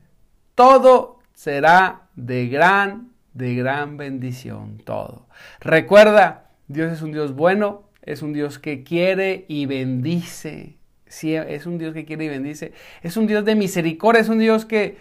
todo 0.55 1.19
será 1.35 2.09
de 2.17 2.49
gran 2.49 3.09
de 3.39 3.55
gran 3.55 3.97
bendición 3.97 4.79
todo. 4.85 5.29
Recuerda, 5.61 6.51
Dios 6.67 6.93
es 6.93 7.03
un 7.03 7.13
Dios 7.13 7.35
bueno, 7.35 7.85
es 8.03 8.23
un 8.23 8.33
Dios 8.33 8.59
que 8.59 8.83
quiere 8.83 9.47
y 9.49 9.67
bendice. 9.67 10.78
Es 11.09 11.67
un 11.67 11.79
Dios 11.79 11.95
que 11.95 12.05
quiere 12.05 12.27
y 12.27 12.29
bendice. 12.29 12.73
Es 13.03 13.17
un 13.17 13.27
Dios 13.27 13.45
de 13.45 13.55
misericordia, 13.55 14.21
es 14.21 14.29
un 14.29 14.39
Dios 14.39 14.65
que, 14.65 14.97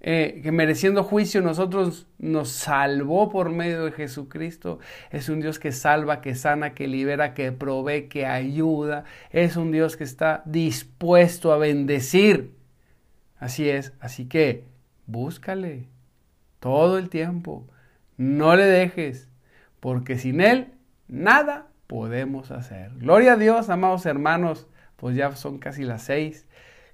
eh, 0.00 0.40
que 0.42 0.52
mereciendo 0.52 1.04
juicio 1.04 1.42
nosotros 1.42 2.06
nos 2.18 2.50
salvó 2.50 3.28
por 3.30 3.50
medio 3.50 3.84
de 3.84 3.92
Jesucristo. 3.92 4.78
Es 5.10 5.28
un 5.28 5.40
Dios 5.40 5.58
que 5.58 5.72
salva, 5.72 6.20
que 6.20 6.34
sana, 6.34 6.74
que 6.74 6.88
libera, 6.88 7.34
que 7.34 7.52
provee, 7.52 8.08
que 8.08 8.26
ayuda. 8.26 9.04
Es 9.30 9.56
un 9.56 9.70
Dios 9.72 9.96
que 9.96 10.04
está 10.04 10.42
dispuesto 10.46 11.52
a 11.52 11.58
bendecir. 11.58 12.54
Así 13.38 13.68
es, 13.68 13.92
así 14.00 14.26
que 14.26 14.64
búscale 15.06 15.88
todo 16.60 16.98
el 16.98 17.08
tiempo. 17.08 17.66
No 18.16 18.54
le 18.54 18.64
dejes, 18.64 19.28
porque 19.80 20.18
sin 20.18 20.40
Él 20.40 20.68
nada 21.08 21.66
podemos 21.86 22.50
hacer. 22.50 22.92
Gloria 22.96 23.32
a 23.32 23.36
Dios, 23.36 23.68
amados 23.70 24.06
hermanos, 24.06 24.68
pues 25.00 25.16
ya 25.16 25.34
son 25.34 25.58
casi 25.58 25.82
las 25.84 26.02
seis. 26.02 26.46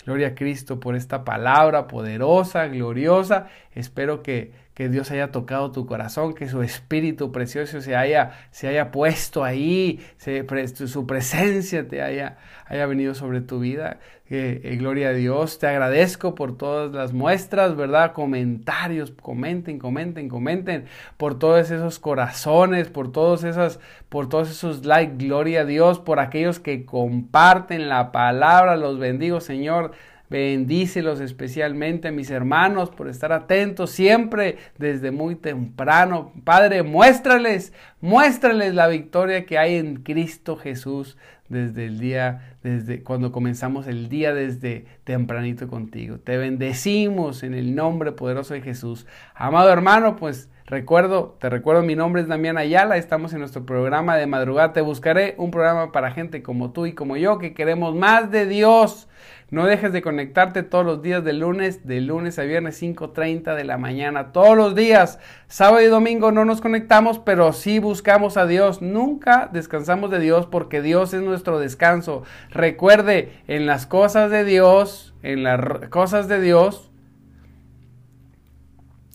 Gloria 0.05 0.29
a 0.29 0.35
Cristo 0.37 0.79
por 0.79 0.95
esta 0.95 1.25
palabra 1.25 1.89
poderosa, 1.89 2.69
gloriosa. 2.69 3.49
Espero 3.75 4.23
que, 4.23 4.53
que 4.77 4.91
Dios 4.91 5.11
haya 5.11 5.33
tocado 5.33 5.73
tu 5.73 5.87
corazón, 5.87 6.35
que 6.35 6.49
su 6.49 6.61
espíritu 6.61 7.33
precioso 7.33 7.81
se 7.81 7.97
haya, 7.97 8.33
se 8.51 8.69
haya 8.69 8.91
puesto 8.91 9.43
ahí, 9.43 10.05
su 10.19 11.07
presencia 11.07 11.89
te 11.89 12.03
haya, 12.03 12.37
haya 12.67 12.85
venido 12.85 13.15
sobre 13.15 13.41
tu 13.41 13.59
vida. 13.59 14.01
Eh, 14.29 14.77
gloria 14.79 15.09
a 15.09 15.13
Dios, 15.15 15.59
te 15.59 15.67
agradezco 15.67 16.35
por 16.35 16.59
todas 16.59 16.93
las 16.93 17.15
muestras, 17.15 17.75
¿verdad? 17.75 18.13
Comentarios, 18.13 19.13
comenten, 19.13 19.79
comenten, 19.79 20.29
comenten, 20.29 20.85
por 21.17 21.39
todos 21.39 21.71
esos 21.71 21.99
corazones, 21.99 22.91
por 22.91 23.11
todos 23.11 23.45
esas, 23.45 23.81
por 24.11 24.29
todos 24.29 24.51
esos 24.51 24.85
likes, 24.85 25.25
gloria 25.25 25.63
a 25.63 25.65
Dios, 25.65 26.01
por 26.01 26.21
aquellos 26.21 26.61
que 26.61 26.85
comparten 26.85 27.89
la 27.89 28.13
palabra, 28.13 28.77
los 28.77 28.99
bendigo, 28.99 29.41
Señor. 29.41 29.93
Bendícelos 30.29 31.21
especialmente 31.21 32.11
mis 32.11 32.31
hermanos 32.31 32.91
por 32.91 33.09
estar 33.09 33.33
atentos 33.33 33.91
siempre 33.91 34.59
desde 34.77 35.11
muy 35.11 35.37
temprano. 35.37 36.33
Padre, 36.45 36.83
muéstrales, 36.83 37.73
muéstrales 38.01 38.75
la 38.75 38.89
victoria 38.89 39.47
que 39.47 39.59
hay 39.59 39.77
en 39.77 39.97
Cristo 40.03 40.57
Jesús 40.57 41.17
desde 41.49 41.87
el 41.87 42.01
día, 42.01 42.57
desde 42.63 43.03
cuando 43.03 43.31
comenzamos 43.31 43.87
el 43.87 44.09
día 44.09 44.35
desde 44.35 44.87
tempranito 45.05 45.69
contigo. 45.69 46.19
Te 46.19 46.37
bendecimos 46.37 47.43
en 47.43 47.55
el 47.55 47.75
nombre 47.75 48.13
poderoso 48.13 48.55
de 48.55 48.63
Jesús. 48.63 49.07
Amado 49.35 49.71
hermano, 49.71 50.17
pues 50.17 50.51
recuerdo, 50.67 51.37
te 51.41 51.49
recuerdo, 51.49 51.83
mi 51.83 51.97
nombre 51.97 52.23
es 52.23 52.29
Damián 52.29 52.59
Ayala, 52.59 52.97
estamos 52.97 53.33
en 53.33 53.41
nuestro 53.41 53.65
programa 53.65 54.17
de 54.17 54.27
madrugada. 54.27 54.73
Te 54.73 54.81
buscaré 54.81 55.35
un 55.39 55.51
programa 55.51 55.93
para 55.93 56.11
gente 56.11 56.43
como 56.43 56.73
tú 56.73 56.87
y 56.87 56.93
como 56.93 57.17
yo 57.17 57.39
que 57.39 57.55
queremos 57.55 57.95
más 57.95 58.31
de 58.31 58.47
Dios 58.47 59.09
no 59.49 59.65
dejes 59.65 59.93
de 59.93 60.03
conectarte 60.03 60.65
todos 60.65 60.85
los 60.85 61.03
días 61.03 61.23
de 61.23 61.33
lunes, 61.33 61.87
de 61.87 62.01
lunes 62.01 62.37
a 62.41 62.43
viernes 62.43 62.83
5.30 62.83 63.55
de 63.55 63.63
la 63.63 63.79
mañana, 63.79 64.33
todos 64.33 64.57
los 64.57 64.75
días. 64.75 65.21
Sábado 65.47 65.83
y 65.83 65.87
domingo 65.87 66.33
no 66.33 66.45
nos 66.45 66.61
conectamos, 66.61 67.21
pero 67.21 67.53
sí 67.53 67.79
buscamos 67.79 68.37
a 68.37 68.47
Dios. 68.47 68.83
Nunca 68.83 69.49
descansamos 69.53 70.11
de 70.11 70.19
Dios 70.19 70.47
porque 70.47 70.83
Dios 70.83 71.15
es 71.15 71.23
nuestro 71.23 71.61
descanso. 71.61 72.25
Recuerde, 72.51 73.35
en 73.47 73.67
las 73.67 73.87
cosas 73.87 74.33
de 74.33 74.43
Dios, 74.43 75.15
en 75.23 75.45
las 75.45 75.61
cosas 75.91 76.27
de 76.27 76.41
Dios, 76.41 76.91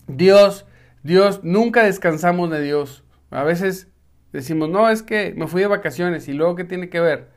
Dios, 0.06 0.64
Dios, 1.02 1.40
nunca 1.42 1.82
descansamos 1.82 2.50
de 2.50 2.62
Dios. 2.62 3.04
A 3.30 3.42
veces 3.42 3.88
decimos, 4.32 4.68
no, 4.68 4.88
es 4.88 5.02
que 5.02 5.34
me 5.36 5.48
fui 5.48 5.62
de 5.62 5.66
vacaciones 5.66 6.28
y 6.28 6.32
luego, 6.32 6.54
¿qué 6.54 6.64
tiene 6.64 6.88
que 6.88 7.00
ver? 7.00 7.30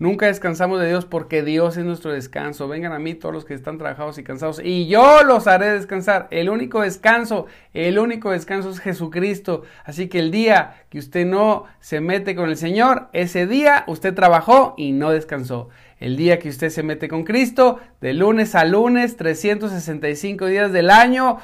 Nunca 0.00 0.26
descansamos 0.26 0.80
de 0.80 0.86
Dios 0.86 1.06
porque 1.06 1.42
Dios 1.42 1.76
es 1.76 1.84
nuestro 1.84 2.12
descanso. 2.12 2.68
Vengan 2.68 2.92
a 2.92 3.00
mí 3.00 3.14
todos 3.14 3.34
los 3.34 3.44
que 3.44 3.54
están 3.54 3.78
trabajados 3.78 4.16
y 4.18 4.22
cansados 4.22 4.60
y 4.62 4.86
yo 4.86 5.24
los 5.24 5.48
haré 5.48 5.72
descansar. 5.72 6.28
El 6.30 6.50
único 6.50 6.82
descanso, 6.82 7.46
el 7.74 7.98
único 7.98 8.30
descanso 8.30 8.70
es 8.70 8.78
Jesucristo. 8.78 9.62
Así 9.84 10.08
que 10.08 10.20
el 10.20 10.30
día 10.30 10.84
que 10.88 11.00
usted 11.00 11.26
no 11.26 11.64
se 11.80 12.00
mete 12.00 12.36
con 12.36 12.48
el 12.48 12.56
Señor, 12.56 13.08
ese 13.12 13.48
día 13.48 13.82
usted 13.88 14.14
trabajó 14.14 14.74
y 14.76 14.92
no 14.92 15.10
descansó. 15.10 15.68
El 15.98 16.16
día 16.16 16.38
que 16.38 16.48
usted 16.48 16.68
se 16.68 16.84
mete 16.84 17.08
con 17.08 17.24
Cristo, 17.24 17.80
de 18.00 18.12
lunes 18.12 18.54
a 18.54 18.64
lunes, 18.64 19.16
365 19.16 20.46
días 20.46 20.72
del 20.72 20.90
año, 20.90 21.38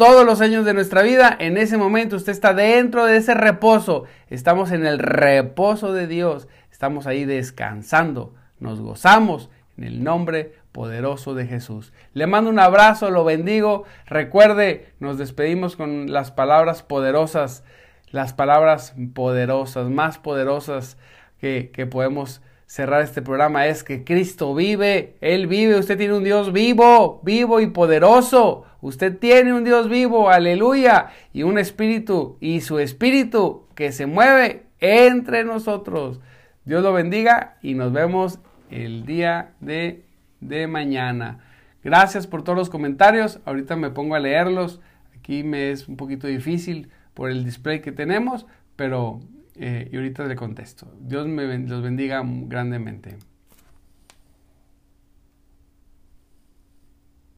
todos 0.00 0.24
los 0.24 0.40
años 0.40 0.64
de 0.64 0.72
nuestra 0.72 1.02
vida, 1.02 1.36
en 1.38 1.58
ese 1.58 1.76
momento 1.76 2.16
usted 2.16 2.32
está 2.32 2.54
dentro 2.54 3.04
de 3.04 3.18
ese 3.18 3.34
reposo. 3.34 4.04
Estamos 4.30 4.72
en 4.72 4.86
el 4.86 4.98
reposo 4.98 5.92
de 5.92 6.06
Dios. 6.06 6.48
Estamos 6.72 7.06
ahí 7.06 7.26
descansando, 7.26 8.32
nos 8.60 8.80
gozamos 8.80 9.50
en 9.76 9.84
el 9.84 10.02
nombre 10.02 10.54
poderoso 10.72 11.34
de 11.34 11.46
Jesús. 11.46 11.92
Le 12.14 12.26
mando 12.26 12.48
un 12.48 12.60
abrazo, 12.60 13.10
lo 13.10 13.24
bendigo. 13.24 13.84
Recuerde, 14.06 14.86
nos 15.00 15.18
despedimos 15.18 15.76
con 15.76 16.10
las 16.10 16.30
palabras 16.30 16.82
poderosas, 16.82 17.62
las 18.10 18.32
palabras 18.32 18.94
poderosas, 19.12 19.90
más 19.90 20.16
poderosas 20.16 20.96
que, 21.42 21.70
que 21.74 21.84
podemos 21.84 22.40
cerrar 22.64 23.02
este 23.02 23.20
programa 23.20 23.66
es 23.66 23.84
que 23.84 24.04
Cristo 24.04 24.54
vive, 24.54 25.16
Él 25.20 25.46
vive, 25.46 25.78
usted 25.78 25.98
tiene 25.98 26.14
un 26.14 26.24
Dios 26.24 26.54
vivo, 26.54 27.20
vivo 27.22 27.60
y 27.60 27.66
poderoso. 27.66 28.64
Usted 28.80 29.18
tiene 29.18 29.52
un 29.52 29.64
Dios 29.64 29.88
vivo, 29.88 30.30
aleluya, 30.30 31.08
y 31.32 31.42
un 31.42 31.58
espíritu, 31.58 32.36
y 32.40 32.60
su 32.60 32.78
espíritu 32.78 33.66
que 33.74 33.92
se 33.92 34.06
mueve 34.06 34.66
entre 34.80 35.44
nosotros. 35.44 36.20
Dios 36.64 36.82
lo 36.82 36.92
bendiga 36.92 37.58
y 37.62 37.74
nos 37.74 37.92
vemos 37.92 38.38
el 38.70 39.04
día 39.04 39.52
de 39.60 40.04
de 40.40 40.66
mañana. 40.66 41.38
Gracias 41.84 42.26
por 42.26 42.42
todos 42.42 42.58
los 42.58 42.70
comentarios. 42.70 43.40
Ahorita 43.44 43.76
me 43.76 43.90
pongo 43.90 44.14
a 44.14 44.20
leerlos. 44.20 44.80
Aquí 45.16 45.44
me 45.44 45.70
es 45.70 45.88
un 45.88 45.96
poquito 45.96 46.26
difícil 46.26 46.90
por 47.14 47.30
el 47.30 47.44
display 47.44 47.80
que 47.80 47.92
tenemos, 47.92 48.46
pero 48.76 49.20
eh, 49.56 49.88
y 49.92 49.96
ahorita 49.96 50.24
le 50.24 50.36
contesto. 50.36 50.92
Dios 51.00 51.26
me 51.26 51.58
los 51.58 51.82
bendiga 51.82 52.22
grandemente. 52.24 53.16